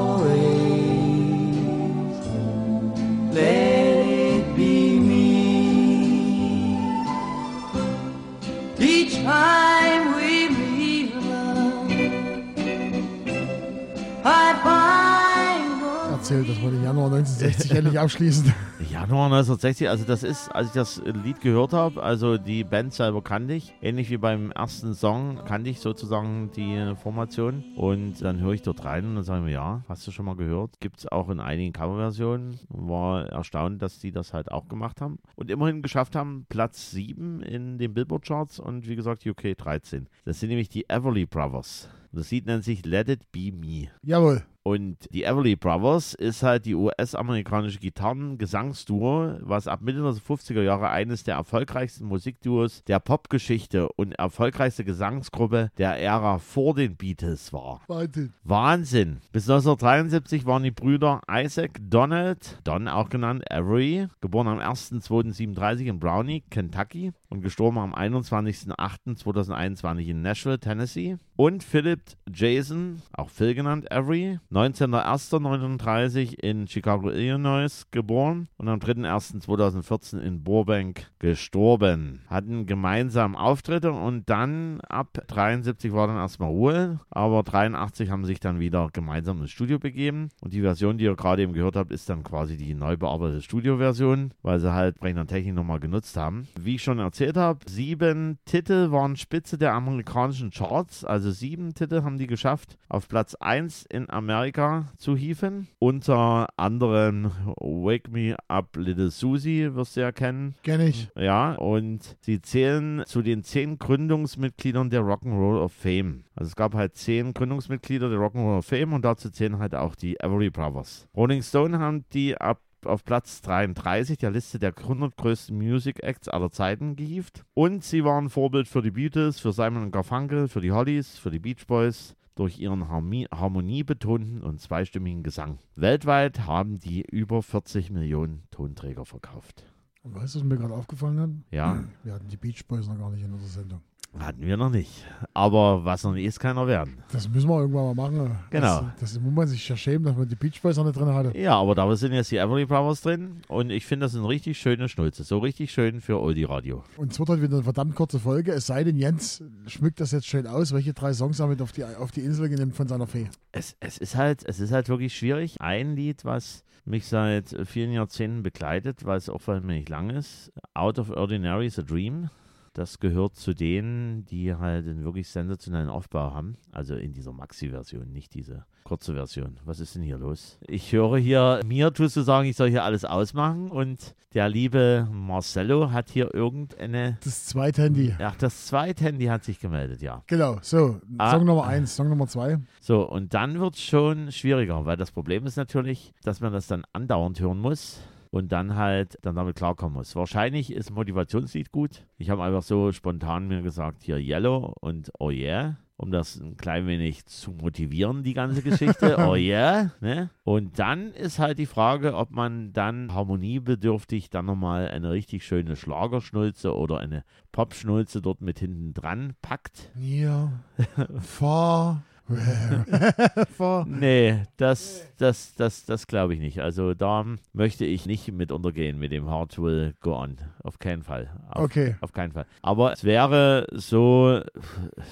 Erzählt, 16.40 16.56
dass 16.56 16.64
wir 16.64 16.70
den 16.70 16.84
Januar 16.84 17.12
1960 17.12 17.70
endlich 17.72 17.98
abschließen. 17.98 18.54
Januar 18.90 19.26
1960, 19.26 19.90
also 19.90 20.04
das 20.04 20.22
ist, 20.22 20.48
als 20.48 20.68
ich 20.68 20.72
das 20.72 21.02
Lied 21.04 21.42
gehört 21.42 21.74
habe, 21.74 22.02
also 22.02 22.38
die 22.38 22.64
Band 22.64 22.94
selber 22.94 23.20
kannte 23.20 23.52
ich, 23.52 23.74
ähnlich 23.82 24.08
wie 24.08 24.16
beim 24.16 24.50
ersten 24.52 24.94
Song 24.94 25.44
kannte 25.44 25.68
ich 25.68 25.80
sozusagen 25.80 26.50
die 26.56 26.94
Formation 26.96 27.62
und 27.76 28.22
dann 28.22 28.40
höre 28.40 28.54
ich 28.54 28.62
dort 28.62 28.86
rein 28.86 29.04
und 29.04 29.16
dann 29.16 29.24
sagen 29.24 29.44
wir, 29.44 29.52
ja, 29.52 29.82
hast 29.86 30.06
du 30.06 30.12
schon 30.12 30.24
mal 30.24 30.34
gehört? 30.36 30.80
Gibt 30.80 31.00
es 31.00 31.08
auch 31.08 31.28
in 31.28 31.40
einigen 31.40 31.74
Coverversionen, 31.74 32.58
war 32.70 33.26
erstaunt, 33.26 33.82
dass 33.82 33.98
die 33.98 34.10
das 34.10 34.32
halt 34.32 34.50
auch 34.50 34.66
gemacht 34.66 35.02
haben 35.02 35.18
und 35.36 35.50
immerhin 35.50 35.82
geschafft 35.82 36.16
haben, 36.16 36.46
Platz 36.48 36.90
7 36.92 37.42
in 37.42 37.76
den 37.76 37.92
Billboard 37.92 38.24
Charts 38.24 38.58
und 38.58 38.88
wie 38.88 38.96
gesagt 38.96 39.26
UK 39.26 39.58
13. 39.58 40.08
Das 40.24 40.40
sind 40.40 40.48
nämlich 40.48 40.70
die 40.70 40.88
Everly 40.88 41.26
Brothers. 41.26 41.90
Das 42.12 42.30
Lied 42.32 42.46
nennt 42.46 42.64
sich 42.64 42.84
Let 42.84 43.08
It 43.08 43.30
Be 43.30 43.52
Me. 43.52 43.88
Jawohl. 44.02 44.42
Und 44.62 45.12
die 45.12 45.24
Everly 45.24 45.56
Brothers 45.56 46.12
ist 46.12 46.42
halt 46.42 46.66
die 46.66 46.74
US-amerikanische 46.74 47.78
Gitarren-Gesangsduo, 47.78 49.38
was 49.40 49.66
ab 49.66 49.80
Mitte 49.80 50.02
der 50.02 50.12
50er 50.12 50.62
Jahre 50.62 50.90
eines 50.90 51.24
der 51.24 51.36
erfolgreichsten 51.36 52.04
Musikduos 52.04 52.84
der 52.84 53.00
Popgeschichte 53.00 53.88
und 53.92 54.12
erfolgreichste 54.12 54.84
Gesangsgruppe 54.84 55.70
der 55.78 55.98
Ära 55.98 56.38
vor 56.38 56.74
den 56.74 56.96
Beatles 56.96 57.52
war. 57.54 57.80
Wahnsinn. 57.88 58.34
Wahnsinn. 58.44 59.20
Bis 59.32 59.48
1973 59.48 60.44
waren 60.44 60.62
die 60.62 60.70
Brüder 60.70 61.22
Isaac 61.30 61.78
Donald, 61.80 62.58
Don 62.64 62.86
auch 62.86 63.08
genannt 63.08 63.50
Avery, 63.50 64.08
geboren 64.20 64.48
am 64.48 64.58
1.2.37 64.58 65.86
in 65.86 65.98
Brownie, 65.98 66.42
Kentucky 66.50 67.12
und 67.30 67.40
gestorben 67.42 67.78
am 67.78 67.94
21.08.2021 67.94 70.08
in 70.08 70.22
Nashville, 70.22 70.58
Tennessee. 70.58 71.16
Und 71.36 71.62
Philip 71.64 72.02
Jason, 72.30 73.00
auch 73.12 73.30
Phil 73.30 73.54
genannt 73.54 73.90
Avery, 73.90 74.38
19.01.39 74.52 76.34
in 76.34 76.66
Chicago, 76.66 77.08
Illinois 77.10 77.86
geboren 77.92 78.48
und 78.58 78.68
am 78.68 78.78
3.01.2014 78.78 80.18
in 80.18 80.44
Burbank 80.44 81.10
gestorben. 81.18 82.20
Hatten 82.28 82.66
gemeinsam 82.66 83.36
Auftritte 83.36 83.92
und 83.92 84.28
dann 84.28 84.82
ab 84.82 85.22
73 85.28 85.92
war 85.92 86.08
dann 86.08 86.16
erstmal 86.16 86.50
Ruhe, 86.50 87.00
aber 87.08 87.42
83 87.42 88.10
haben 88.10 88.26
sich 88.26 88.40
dann 88.40 88.60
wieder 88.60 88.90
gemeinsam 88.92 89.40
ins 89.40 89.52
Studio 89.52 89.78
begeben 89.78 90.28
und 90.40 90.52
die 90.52 90.60
Version, 90.60 90.98
die 90.98 91.04
ihr 91.04 91.16
gerade 91.16 91.42
eben 91.42 91.52
gehört 91.52 91.76
habt, 91.76 91.92
ist 91.92 92.10
dann 92.10 92.24
quasi 92.24 92.56
die 92.56 92.74
neu 92.74 92.96
bearbeitete 92.96 93.42
Studioversion, 93.42 94.34
weil 94.42 94.58
sie 94.58 94.74
halt 94.74 94.98
Brechner 94.98 95.26
Technik 95.26 95.54
nochmal 95.54 95.78
genutzt 95.80 96.16
haben. 96.16 96.48
Wie 96.60 96.74
ich 96.74 96.82
schon 96.82 96.98
erzählt 96.98 97.19
habe, 97.20 97.60
sieben 97.68 98.38
Titel 98.44 98.90
waren 98.90 99.16
Spitze 99.16 99.58
der 99.58 99.74
amerikanischen 99.74 100.50
Charts, 100.50 101.04
also 101.04 101.30
sieben 101.30 101.74
Titel 101.74 102.02
haben 102.02 102.18
die 102.18 102.26
geschafft, 102.26 102.78
auf 102.88 103.08
Platz 103.08 103.34
1 103.34 103.84
in 103.90 104.08
Amerika 104.10 104.92
zu 104.96 105.16
hieven. 105.16 105.68
Unter 105.78 106.48
anderem 106.56 107.30
Wake 107.56 108.10
Me 108.10 108.36
Up 108.48 108.76
Little 108.76 109.10
Susie, 109.10 109.74
wirst 109.74 109.96
du 109.96 110.00
ja 110.00 110.12
kennen. 110.12 110.54
Kenn 110.62 110.80
ich. 110.80 111.08
Ja, 111.16 111.52
und 111.54 112.16
sie 112.20 112.40
zählen 112.40 113.02
zu 113.06 113.22
den 113.22 113.44
zehn 113.44 113.78
Gründungsmitgliedern 113.78 114.90
der 114.90 115.02
Rock'n'Roll 115.02 115.62
of 115.62 115.72
Fame. 115.72 116.24
Also 116.34 116.48
es 116.48 116.56
gab 116.56 116.74
halt 116.74 116.96
zehn 116.96 117.34
Gründungsmitglieder 117.34 118.08
der 118.08 118.18
Rock'n'Roll 118.18 118.58
of 118.58 118.66
Fame 118.66 118.94
und 118.94 119.04
dazu 119.04 119.30
zählen 119.30 119.58
halt 119.58 119.74
auch 119.74 119.94
die 119.94 120.18
Everly 120.20 120.50
Brothers. 120.50 121.06
Rolling 121.14 121.42
Stone 121.42 121.78
haben 121.78 122.04
die 122.12 122.36
ab 122.36 122.60
auf 122.86 123.04
Platz 123.04 123.40
33 123.42 124.18
der 124.18 124.30
Liste 124.30 124.58
der 124.58 124.76
100 124.76 125.16
größten 125.16 125.56
Music 125.56 126.02
Acts 126.02 126.28
aller 126.28 126.50
Zeiten 126.50 126.96
gehievt. 126.96 127.44
Und 127.54 127.84
sie 127.84 128.04
waren 128.04 128.30
Vorbild 128.30 128.68
für 128.68 128.82
die 128.82 128.90
Beatles, 128.90 129.40
für 129.40 129.52
Simon 129.52 129.90
Garfunkel, 129.90 130.48
für 130.48 130.60
die 130.60 130.72
Hollies, 130.72 131.18
für 131.18 131.30
die 131.30 131.38
Beach 131.38 131.66
Boys 131.66 132.14
durch 132.34 132.58
ihren 132.58 132.88
Harmonie, 132.88 133.26
harmoniebetonten 133.30 134.42
und 134.42 134.60
zweistimmigen 134.60 135.22
Gesang. 135.22 135.58
Weltweit 135.76 136.46
haben 136.46 136.78
die 136.78 137.02
über 137.02 137.42
40 137.42 137.90
Millionen 137.90 138.44
Tonträger 138.50 139.04
verkauft. 139.04 139.64
Und 140.02 140.14
weißt 140.14 140.34
du, 140.34 140.38
was 140.38 140.44
mir 140.46 140.56
gerade 140.56 140.74
aufgefallen 140.74 141.20
hat? 141.20 141.30
Ja, 141.50 141.84
Wir 142.02 142.14
hatten 142.14 142.28
die 142.28 142.38
Beach 142.38 142.66
Boys 142.66 142.88
noch 142.88 142.98
gar 142.98 143.10
nicht 143.10 143.22
in 143.22 143.32
unserer 143.32 143.50
Sendung. 143.50 143.82
Hatten 144.18 144.42
wir 144.42 144.56
noch 144.56 144.70
nicht. 144.70 144.90
Aber 145.34 145.84
was 145.84 146.02
noch 146.02 146.12
nicht 146.12 146.24
ist, 146.24 146.40
kann 146.40 146.56
noch 146.56 146.66
werden. 146.66 146.98
Das 147.12 147.28
müssen 147.28 147.48
wir 147.48 147.60
irgendwann 147.60 147.94
mal 147.94 148.10
machen. 148.10 148.36
Genau. 148.50 148.82
Das, 148.98 149.12
das 149.12 149.20
muss 149.20 149.32
man 149.32 149.46
sich 149.46 149.68
ja 149.68 149.76
schämen, 149.76 150.04
dass 150.04 150.16
man 150.16 150.28
die 150.28 150.34
Beach 150.34 150.60
Boys 150.60 150.76
noch 150.76 150.84
nicht 150.84 150.98
drin 150.98 151.14
hatte. 151.14 151.38
Ja, 151.38 151.56
aber 151.56 151.74
da 151.74 151.94
sind 151.94 152.12
jetzt 152.12 152.30
die 152.30 152.36
Everly 152.36 152.66
Brothers 152.66 153.02
drin 153.02 153.42
und 153.48 153.70
ich 153.70 153.86
finde, 153.86 154.06
das 154.06 154.12
sind 154.12 154.24
richtig 154.24 154.58
schöne 154.58 154.88
Schnulze. 154.88 155.22
So 155.22 155.38
richtig 155.38 155.72
schön 155.72 156.00
für 156.00 156.20
Oldie 156.20 156.44
Radio. 156.44 156.82
Und 156.96 157.12
es 157.12 157.18
wird 157.18 157.28
heute 157.28 157.42
wieder 157.42 157.54
eine 157.54 157.62
verdammt 157.62 157.94
kurze 157.94 158.18
Folge. 158.18 158.52
Es 158.52 158.66
sei 158.66 158.84
denn, 158.84 158.96
Jens 158.96 159.42
schmückt 159.66 160.00
das 160.00 160.12
jetzt 160.12 160.26
schön 160.26 160.46
aus. 160.46 160.72
Welche 160.72 160.92
drei 160.92 161.12
Songs 161.12 161.38
haben 161.40 161.56
wir 161.56 161.62
auf 161.62 161.72
die, 161.72 161.84
auf 161.84 162.10
die 162.10 162.20
Insel 162.20 162.48
genommen 162.48 162.72
von 162.72 162.88
seiner 162.88 163.06
Fee? 163.06 163.28
Es, 163.52 163.76
es, 163.80 163.98
ist 163.98 164.16
halt, 164.16 164.42
es 164.44 164.60
ist 164.60 164.72
halt 164.72 164.88
wirklich 164.88 165.16
schwierig. 165.16 165.60
Ein 165.60 165.94
Lied, 165.94 166.24
was 166.24 166.64
mich 166.84 167.06
seit 167.06 167.54
vielen 167.66 167.92
Jahrzehnten 167.92 168.42
begleitet, 168.42 169.04
weil 169.04 169.18
es 169.18 169.28
auch 169.28 169.42
weil 169.46 169.60
mir 169.60 169.74
nicht 169.74 169.88
lang 169.88 170.10
ist. 170.10 170.52
Out 170.74 170.98
of 170.98 171.10
Ordinary 171.10 171.66
is 171.66 171.78
a 171.78 171.82
Dream. 171.82 172.30
Das 172.72 173.00
gehört 173.00 173.34
zu 173.36 173.52
denen, 173.54 174.24
die 174.26 174.54
halt 174.54 174.86
einen 174.86 175.04
wirklich 175.04 175.28
sensationellen 175.28 175.88
Aufbau 175.88 176.32
haben. 176.32 176.56
Also 176.72 176.94
in 176.94 177.12
dieser 177.12 177.32
Maxi-Version, 177.32 178.12
nicht 178.12 178.34
diese 178.34 178.64
kurze 178.84 179.14
Version. 179.14 179.58
Was 179.64 179.80
ist 179.80 179.94
denn 179.96 180.02
hier 180.02 180.18
los? 180.18 180.58
Ich 180.66 180.92
höre 180.92 181.18
hier, 181.18 181.60
mir 181.64 181.92
tust 181.92 182.16
du 182.16 182.22
sagen, 182.22 182.48
ich 182.48 182.56
soll 182.56 182.70
hier 182.70 182.84
alles 182.84 183.04
ausmachen 183.04 183.70
und 183.70 184.14
der 184.34 184.48
liebe 184.48 185.08
Marcello 185.12 185.90
hat 185.90 186.10
hier 186.10 186.32
irgendeine. 186.32 187.18
Das 187.24 187.46
zweite 187.46 187.82
Handy. 187.82 188.14
Ach, 188.20 188.36
das 188.36 188.66
zweite 188.66 189.04
Handy 189.04 189.26
hat 189.26 189.42
sich 189.44 189.58
gemeldet, 189.58 190.00
ja. 190.02 190.22
Genau, 190.28 190.58
so, 190.62 191.00
Ah. 191.18 191.32
Song 191.32 191.44
Nummer 191.44 191.66
eins, 191.66 191.96
Song 191.96 192.08
Nummer 192.08 192.28
zwei. 192.28 192.58
So, 192.80 193.08
und 193.08 193.34
dann 193.34 193.58
wird 193.58 193.74
es 193.74 193.82
schon 193.82 194.30
schwieriger, 194.30 194.86
weil 194.86 194.96
das 194.96 195.10
Problem 195.10 195.44
ist 195.46 195.56
natürlich, 195.56 196.12
dass 196.22 196.40
man 196.40 196.52
das 196.52 196.68
dann 196.68 196.84
andauernd 196.92 197.40
hören 197.40 197.58
muss 197.58 198.00
und 198.30 198.52
dann 198.52 198.76
halt 198.76 199.18
dann 199.22 199.34
damit 199.36 199.56
klarkommen 199.56 199.94
muss. 199.94 200.14
Wahrscheinlich 200.16 200.72
ist 200.72 200.90
Motivationslied 200.90 201.72
gut. 201.72 202.06
Ich 202.16 202.30
habe 202.30 202.42
einfach 202.42 202.62
so 202.62 202.92
spontan 202.92 203.48
mir 203.48 203.62
gesagt, 203.62 204.02
hier 204.02 204.18
Yellow 204.18 204.74
und 204.80 205.10
Oh 205.18 205.30
Yeah, 205.30 205.78
um 205.96 206.10
das 206.10 206.36
ein 206.36 206.56
klein 206.56 206.86
wenig 206.86 207.26
zu 207.26 207.50
motivieren, 207.50 208.22
die 208.22 208.34
ganze 208.34 208.62
Geschichte. 208.62 209.16
oh 209.28 209.34
Yeah, 209.34 209.92
ne? 210.00 210.30
Und 210.44 210.78
dann 210.78 211.12
ist 211.12 211.38
halt 211.38 211.58
die 211.58 211.66
Frage, 211.66 212.14
ob 212.14 212.30
man 212.30 212.72
dann 212.72 213.12
harmoniebedürftig 213.12 214.30
dann 214.30 214.46
nochmal 214.46 214.88
eine 214.88 215.10
richtig 215.10 215.44
schöne 215.44 215.76
Schlagerschnulze 215.76 216.74
oder 216.74 216.98
eine 216.98 217.24
Popschnulze 217.52 218.22
dort 218.22 218.40
mit 218.40 218.60
hinten 218.60 218.94
dran 218.94 219.34
packt. 219.42 219.90
Far, 219.96 220.52
far. 221.20 222.02
Nee, 223.86 224.42
das, 224.56 225.06
das, 225.18 225.54
das, 225.54 225.84
das 225.84 226.06
glaube 226.06 226.34
ich 226.34 226.40
nicht. 226.40 226.60
Also 226.60 226.94
da 226.94 227.24
möchte 227.52 227.84
ich 227.84 228.06
nicht 228.06 228.30
mit 228.32 228.52
untergehen 228.52 228.98
mit 228.98 229.12
dem 229.12 229.28
Heart 229.28 229.58
Will 229.58 229.94
Go 230.00 230.14
On. 230.16 230.36
Auf 230.62 230.78
keinen 230.78 231.02
Fall. 231.02 231.30
Auf, 231.50 231.64
Okay. 231.64 231.96
Auf 232.00 232.12
keinen 232.12 232.32
Fall. 232.32 232.46
Aber 232.62 232.92
es 232.92 233.04
wäre 233.04 233.66
so 233.72 234.40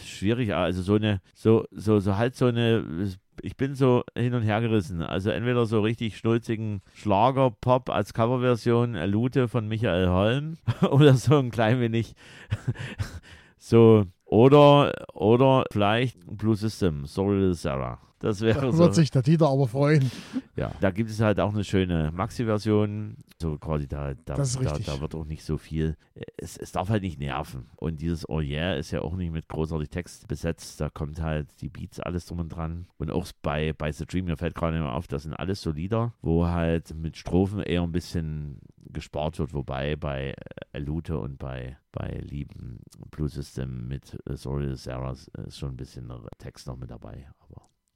schwierig, 0.05 0.55
also 0.55 0.83
so 0.83 0.95
eine, 0.95 1.21
so, 1.35 1.65
so, 1.71 2.01
so 2.01 2.17
halt 2.17 2.35
so 2.37 2.47
eine, 2.47 2.85
ich 3.43 3.57
bin 3.57 3.75
so 3.75 4.03
hin 4.17 4.35
und 4.35 4.43
her 4.43 4.61
gerissen. 4.61 5.03
Also 5.03 5.31
entweder 5.31 5.67
so 5.67 5.81
richtig 5.81 6.17
schnulzigen 6.17 6.83
Schlager-Pop 6.95 7.91
als 7.91 8.15
Coverversion, 8.15 8.95
Lute 9.07 9.49
von 9.49 9.69
Michael 9.69 10.09
Holm 10.09 10.59
oder 10.91 11.15
so 11.15 11.39
ein 11.39 11.51
klein 11.51 11.81
wenig 11.81 12.15
so, 13.59 14.07
oder, 14.29 14.93
oder 15.15 15.65
vielleicht 15.73 16.19
Blue 16.27 16.55
System, 16.57 17.07
Sorry 17.07 17.55
Sarah. 17.55 18.08
Das 18.21 18.41
wäre 18.41 18.61
Da 18.61 18.73
so. 18.73 18.79
wird 18.79 18.95
sich 18.95 19.11
der 19.11 19.23
Dieter 19.23 19.49
aber 19.49 19.69
freuen. 19.69 20.11
Ja, 20.57 20.73
da 20.81 20.91
gibt 20.91 21.09
es 21.11 21.21
halt 21.21 21.39
auch 21.39 21.53
eine 21.55 21.63
schöne 21.63 22.11
Maxi-Version. 22.13 23.17
So 23.41 23.57
quasi 23.59 23.87
da, 23.87 24.15
da, 24.25 24.35
Das 24.35 24.51
ist 24.51 24.57
da, 24.57 24.71
richtig. 24.71 24.87
da 24.87 25.01
wird 25.01 25.15
auch 25.15 25.25
nicht 25.25 25.45
so 25.45 25.57
viel. 25.57 25.97
Es, 26.37 26.57
es 26.57 26.73
darf 26.73 26.89
halt 26.89 27.03
nicht 27.03 27.21
nerven. 27.21 27.67
Und 27.77 28.01
dieses 28.01 28.29
Oh 28.29 28.41
yeah 28.41 28.75
ist 28.75 28.91
ja 28.91 29.03
auch 29.03 29.15
nicht 29.15 29.33
mit 29.33 29.49
großartig 29.49 29.89
Text 29.91 30.27
besetzt. 30.27 30.81
Da 30.81 30.91
kommt 30.91 31.21
halt 31.23 31.49
die 31.61 31.69
Beats 31.69 32.01
alles 32.01 32.27
drum 32.27 32.41
und 32.41 32.49
dran. 32.49 32.89
Und 32.99 33.11
auch 33.13 33.27
bei, 33.43 33.73
bei 33.73 33.93
The 33.93 34.05
Dream, 34.07 34.25
mir 34.25 34.37
fällt 34.37 34.57
gerade 34.57 34.77
immer 34.79 34.95
auf, 34.95 35.07
das 35.07 35.23
sind 35.23 35.35
alles 35.35 35.63
so 35.63 35.71
Lieder, 35.71 36.13
wo 36.21 36.47
halt 36.47 36.93
mit 36.95 37.17
Strophen 37.17 37.61
eher 37.61 37.83
ein 37.83 37.93
bisschen 37.93 38.59
gespart 38.91 39.39
wird. 39.39 39.55
Wobei 39.55 39.95
bei 39.95 40.35
äh, 40.73 40.79
Lute 40.81 41.19
und 41.19 41.39
bei, 41.39 41.77
bei 41.93 42.21
lieben 42.25 42.81
Blue 43.13 43.29
System 43.29 43.87
mit 43.87 44.19
äh, 44.29 44.35
Sorry 44.37 44.75
Sarah 44.77 45.13
ist 45.13 45.59
schon 45.59 45.71
ein 45.71 45.77
bisschen 45.77 46.11
Text 46.39 46.67
noch 46.67 46.77
mit 46.77 46.91
dabei. 46.91 47.29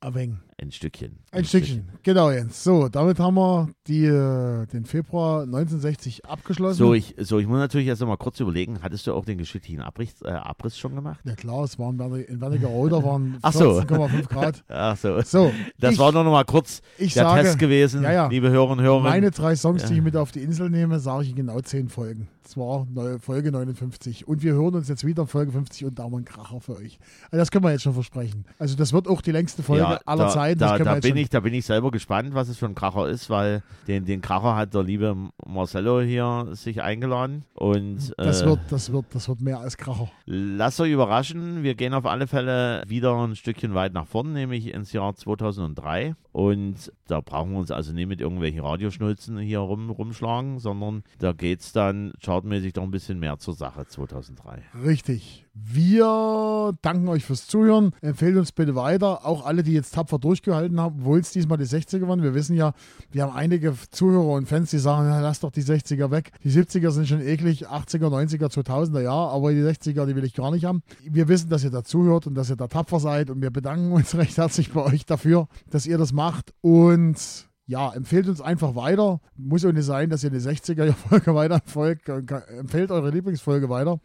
Abhängen. 0.03 0.41
ein 0.61 0.71
Stückchen. 0.71 1.19
Ein 1.33 1.45
Stückchen. 1.45 1.89
Genau, 2.03 2.31
Jens. 2.31 2.63
So, 2.63 2.89
damit 2.89 3.19
haben 3.19 3.35
wir 3.35 3.69
die, 3.87 4.05
äh, 4.05 4.67
den 4.67 4.85
Februar 4.85 5.43
1960 5.43 6.25
abgeschlossen. 6.25 6.79
So 6.79 6.95
ich, 6.95 7.15
so, 7.19 7.39
ich 7.39 7.47
muss 7.47 7.59
natürlich 7.59 7.87
erst 7.89 8.03
mal 8.03 8.17
kurz 8.17 8.39
überlegen, 8.41 8.79
hattest 8.83 9.07
du 9.07 9.13
auch 9.15 9.25
den 9.25 9.39
geschicklichen 9.39 9.81
Abriss, 9.81 10.23
äh, 10.23 10.29
Abriss 10.31 10.79
schon 10.79 10.95
gemacht? 10.95 11.21
ja 11.25 11.35
klar, 11.35 11.65
es 11.65 11.79
waren 11.79 11.99
in 12.29 12.41
Wernigerode 12.41 13.03
waren 13.03 13.39
Ach 13.43 13.53
so. 13.53 13.79
14,5 13.81 14.29
Grad. 14.29 14.65
Ach 14.69 14.97
so. 14.97 15.21
So, 15.23 15.53
Das 15.79 15.95
ich, 15.95 15.99
war 15.99 16.13
nur 16.13 16.25
noch 16.25 16.33
mal 16.33 16.45
kurz 16.45 16.81
ich 16.99 17.15
der 17.15 17.25
sage, 17.25 17.43
Test 17.43 17.59
gewesen, 17.59 18.03
Ja, 18.03 18.13
ja. 18.13 18.27
liebe 18.29 18.51
Hörer 18.51 18.71
und 18.71 18.81
Hörer. 18.81 19.01
meine 19.01 19.31
drei 19.31 19.57
Songs, 19.57 19.85
die 19.85 19.93
Ja. 19.93 19.99
ich 19.99 20.03
mit 20.05 20.17
auf 20.17 20.31
die 20.33 20.41
Insel 20.43 20.71
nehme, 20.71 21.01
sage 21.01 21.25
ich 21.25 21.31
in 21.31 21.37
genau 21.37 21.61
zehn 21.61 21.89
Folgen. 21.89 22.29
Das 22.45 22.57
war 22.57 22.87
neue 22.93 23.19
Folge 23.21 23.53
59. 23.53 24.27
Und 24.27 24.43
wir 24.43 24.55
hören 24.55 24.75
uns 24.75 24.89
jetzt 24.89 25.07
wieder 25.07 25.23
in 25.23 25.29
Folge 25.29 25.53
50 25.53 25.85
und 25.85 25.99
da 25.99 26.03
haben 26.05 26.13
wir 26.13 26.17
einen 26.17 26.25
Kracher 26.25 26.61
für 26.61 26.77
euch. 26.77 26.99
Also 27.31 27.37
das 27.39 27.51
können 27.53 27.65
wir 27.65 27.71
jetzt 27.71 27.83
schon 27.83 27.95
versprechen. 27.95 28.45
Also 28.59 28.75
das 28.77 28.93
wird 28.93 29.07
auch 29.07 29.23
die 29.23 29.31
längste 29.31 29.63
Folge 29.63 29.92
aller 30.05 30.25
da, 30.25 30.31
Zeiten. 30.31 30.59
Da, 30.61 30.79
da, 30.79 30.95
bin 30.95 31.03
schon 31.03 31.17
ich, 31.19 31.29
da 31.29 31.41
bin 31.41 31.55
ich 31.55 31.67
selber 31.67 31.91
gespannt, 31.91 32.35
was 32.35 32.49
es 32.49 32.59
für 32.59 32.67
ein 32.67 32.75
Kracher 32.75 33.09
ist, 33.09 33.31
weil 33.31 33.63
den, 33.89 34.05
den 34.05 34.21
Kracher 34.21 34.57
hat 34.57 34.75
der 34.75 34.83
liebe 34.83 35.17
Marcello 35.47 36.01
hier 36.01 36.49
sich 36.53 36.83
eingeladen. 36.83 37.45
Und 37.55 38.13
Das 38.17 38.43
äh, 38.43 38.47
wird, 38.47 38.61
das 38.71 38.93
wird, 38.93 39.07
das 39.13 39.29
wird 39.29 39.41
mehr 39.41 39.61
als 39.61 39.77
Kracher. 39.77 40.11
lasst 40.27 40.81
euch 40.81 40.93
überraschen. 40.93 41.63
Wir 41.63 41.75
gehen 41.75 41.95
auf 41.95 42.07
alle 42.07 42.27
Fälle 42.27 42.83
wieder 42.87 43.15
ein 43.17 43.37
Stückchen 43.37 43.75
weit 43.75 43.93
nach 43.93 44.07
vorn, 44.07 44.33
nämlich 44.33 44.73
ins 44.73 44.93
Jahr 44.93 45.15
2003. 45.15 46.15
Und 46.33 46.91
da 47.07 47.21
brauchen 47.21 47.53
wir 47.53 47.59
uns 47.59 47.71
also 47.71 47.93
nicht 47.93 48.09
mit 48.09 48.21
irgendwelchen 48.21 48.61
Radioschnulzen 48.61 49.39
hier 49.39 49.59
rum, 49.59 49.91
rumschlagen, 49.91 50.59
sondern 50.59 51.03
da 51.19 51.33
geht 51.33 51.61
es 51.61 51.73
dann 51.73 52.13
chartmäßig 52.23 52.73
doch 52.73 52.83
ein 52.83 52.91
bisschen 52.91 53.19
mehr 53.19 53.39
zur 53.39 53.55
Sache 53.55 53.87
2003. 53.87 54.63
Richtig. 54.83 55.47
Wir 55.55 56.73
danken 56.81 57.09
euch 57.09 57.27
fürs 57.27 57.47
Zuhören. 57.47 57.93
Empfehlt 58.01 58.39
uns 58.39 58.53
bitte 58.53 58.75
weiter. 58.75 59.27
Auch 59.27 59.45
alle, 59.45 59.63
die 59.63 59.73
jetzt 59.73 59.95
tapfer 59.95 60.19
durchgehalten 60.19 60.81
haben, 60.81 61.01
obwohl 61.01 61.21
es 61.21 61.31
diesmal 61.31 61.59
die 61.59 61.67
60er 61.67 62.09
waren. 62.09 62.23
Wir 62.23 62.33
wissen 62.33 62.57
ja, 62.57 62.73
wir 63.11 63.25
haben 63.25 63.37
einige 63.37 63.75
Zuhörer 63.91 64.33
und 64.33 64.49
Fans, 64.49 64.71
die 64.71 64.79
sagen, 64.79 65.09
ja, 65.09 65.21
lass 65.21 65.41
doch 65.41 65.51
die 65.51 65.63
60er 65.63 66.11
weg. 66.11 66.33
Die 66.43 66.51
70er 66.51 66.91
sind 66.91 67.07
schon 67.07 67.21
eklig, 67.21 67.69
80er, 67.69 68.07
90er, 68.07 68.51
2000er, 68.51 69.03
ja, 69.03 69.13
aber 69.13 69.53
die 69.53 69.61
60er, 69.61 70.07
die 70.07 70.17
will 70.17 70.25
ich 70.25 70.35
gar 70.35 70.51
nicht 70.53 70.65
haben. 70.65 70.83
Wir 71.05 71.29
wissen, 71.29 71.51
dass 71.51 71.65
ihr 71.65 71.71
da 71.71 71.85
zuhört 71.85 72.27
und 72.27 72.35
dass 72.35 72.49
ihr 72.49 72.57
da 72.57 72.69
tapfer 72.69 72.99
seid 72.99 73.29
und 73.29 73.43
wir 73.43 73.51
bedanken 73.51 73.93
uns 73.93 74.15
recht 74.17 74.39
herzlich 74.39 74.73
bei 74.73 74.83
euch 74.83 75.05
dafür, 75.05 75.49
dass 75.69 75.85
ihr 75.85 75.99
das 75.99 76.15
macht 76.15 76.55
und 76.63 77.19
ja, 77.67 77.93
empfehlt 77.93 78.29
uns 78.29 78.41
einfach 78.41 78.75
weiter. 78.75 79.21
Muss 79.37 79.65
auch 79.65 79.73
nicht 79.73 79.85
sein, 79.85 80.09
dass 80.11 80.25
ihr 80.25 80.31
eine 80.31 80.41
60er-Folge 80.41 81.35
weiter 81.35 81.61
folgt. 81.65 82.09
Empfehlt 82.09 82.91
eure 82.91 83.11
Lieblingsfolge 83.11 83.69
weiter. 83.69 84.01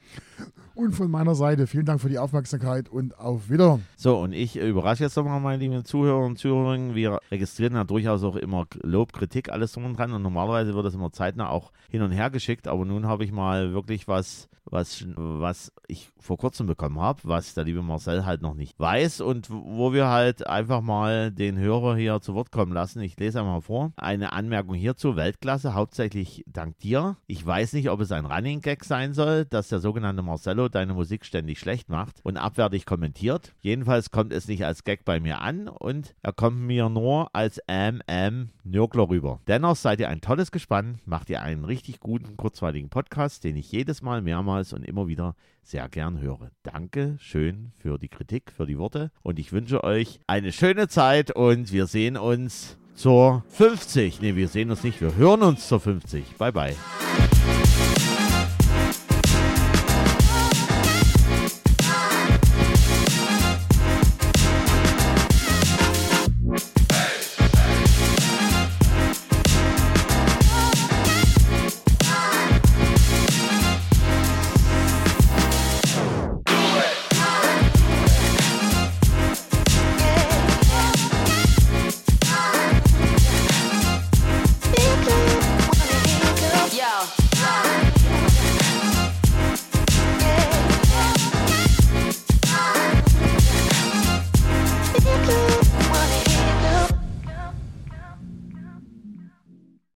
Und 0.78 0.92
von 0.92 1.10
meiner 1.10 1.34
Seite 1.34 1.66
vielen 1.66 1.86
Dank 1.86 2.00
für 2.02 2.08
die 2.08 2.20
Aufmerksamkeit 2.20 2.88
und 2.88 3.18
auf 3.18 3.50
Wiederhören. 3.50 3.84
So, 3.96 4.20
und 4.20 4.32
ich 4.32 4.58
überrasche 4.58 5.06
jetzt 5.06 5.18
nochmal 5.18 5.40
meine 5.40 5.58
lieben 5.58 5.84
Zuhörer 5.84 6.24
und 6.24 6.38
Zuhörerinnen. 6.38 6.94
Wir 6.94 7.18
registrieren 7.32 7.74
ja 7.74 7.84
durchaus 7.84 8.24
auch 8.24 8.36
immer 8.36 8.68
Lob, 8.84 9.12
Kritik, 9.12 9.50
alles 9.50 9.72
drum 9.72 9.86
und 9.86 9.98
dran. 9.98 10.14
Und 10.14 10.22
normalerweise 10.22 10.76
wird 10.76 10.86
das 10.86 10.94
immer 10.94 11.12
zeitnah 11.12 11.50
auch 11.50 11.72
hin 11.90 12.04
und 12.04 12.12
her 12.12 12.30
geschickt. 12.30 12.68
Aber 12.68 12.86
nun 12.86 13.08
habe 13.08 13.24
ich 13.24 13.32
mal 13.32 13.74
wirklich 13.74 14.08
was, 14.08 14.50
was, 14.66 15.04
was 15.16 15.72
ich 15.88 16.10
vor 16.20 16.38
kurzem 16.38 16.68
bekommen 16.68 17.00
habe, 17.00 17.22
was 17.24 17.56
der 17.56 17.64
liebe 17.64 17.82
Marcel 17.82 18.26
halt 18.26 18.44
noch 18.44 18.54
nicht 18.54 18.80
weiß 18.80 19.22
und 19.22 19.50
wo 19.50 19.94
wir 19.94 20.10
halt 20.10 20.46
einfach 20.46 20.82
mal 20.82 21.32
den 21.32 21.58
Hörer 21.58 21.96
hier 21.96 22.22
zu 22.22 22.36
Wort 22.36 22.52
kommen 22.52 22.74
lassen. 22.74 23.02
Ich 23.02 23.18
lese 23.20 23.40
einmal 23.40 23.62
vor. 23.62 23.94
Eine 23.96 24.34
Anmerkung 24.34 24.76
hierzu, 24.76 25.16
Weltklasse, 25.16 25.74
hauptsächlich 25.74 26.44
dank 26.46 26.78
dir. 26.80 27.18
Ich 27.26 27.44
weiß 27.44 27.74
nicht, 27.74 27.90
ob 27.90 28.00
es 28.02 28.12
ein 28.12 28.26
Running 28.26 28.62
Gag 28.62 28.84
sein 28.84 29.14
soll, 29.14 29.46
dass 29.46 29.70
der 29.70 29.80
sogenannte 29.80 30.22
Marcello 30.22 30.67
deine 30.76 30.94
Musik 30.94 31.26
ständig 31.26 31.60
schlecht 31.60 31.90
macht 31.90 32.20
und 32.24 32.38
abwertig 32.38 32.86
kommentiert. 32.86 33.54
Jedenfalls 33.62 34.12
kommt 34.12 34.34
es 34.34 34.48
nicht 34.48 34.66
als 34.66 34.84
Gag 34.84 35.06
bei 35.06 35.20
mir 35.20 35.42
an 35.42 35.68
und 35.68 36.16
er 36.22 36.34
kommt 36.34 36.60
mir 36.60 36.90
nur 36.90 37.30
als 37.34 37.60
MM 37.68 38.50
Nörgler 38.64 39.10
rüber. 39.10 39.40
Dennoch 39.48 39.76
seid 39.76 40.00
ihr 40.00 40.10
ein 40.10 40.22
tolles 40.22 40.52
Gespann, 40.52 41.00
macht 41.06 41.30
ihr 41.30 41.42
einen 41.42 41.66
richtig 41.66 42.00
guten, 42.00 42.38
kurzweiligen 42.38 42.90
Podcast, 42.90 43.44
den 43.44 43.56
ich 43.56 43.72
jedes 43.72 44.02
Mal 44.02 44.22
mehrmals 44.22 44.74
und 44.74 44.84
immer 44.84 45.08
wieder 45.08 45.36
sehr 45.64 45.88
gern 45.90 46.22
höre. 46.22 46.52
Danke 46.64 47.18
schön 47.20 47.72
für 47.78 47.98
die 47.98 48.10
Kritik, 48.10 48.52
für 48.52 48.66
die 48.66 48.78
Worte 48.78 49.12
und 49.22 49.40
ich 49.40 49.52
wünsche 49.52 49.84
euch 49.84 50.20
eine 50.28 50.52
schöne 50.52 50.88
Zeit 50.88 51.32
und 51.32 51.72
wir 51.72 51.88
sehen 51.88 52.18
uns 52.18 52.78
zur 52.98 53.44
50. 53.50 54.22
Ne, 54.22 54.36
wir 54.36 54.48
sehen 54.48 54.72
uns 54.72 54.84
nicht, 54.84 55.00
wir 55.02 55.16
hören 55.16 55.44
uns 55.44 55.68
zur 55.68 55.80
50. 55.80 56.36
Bye 56.38 56.52
bye. 56.52 56.76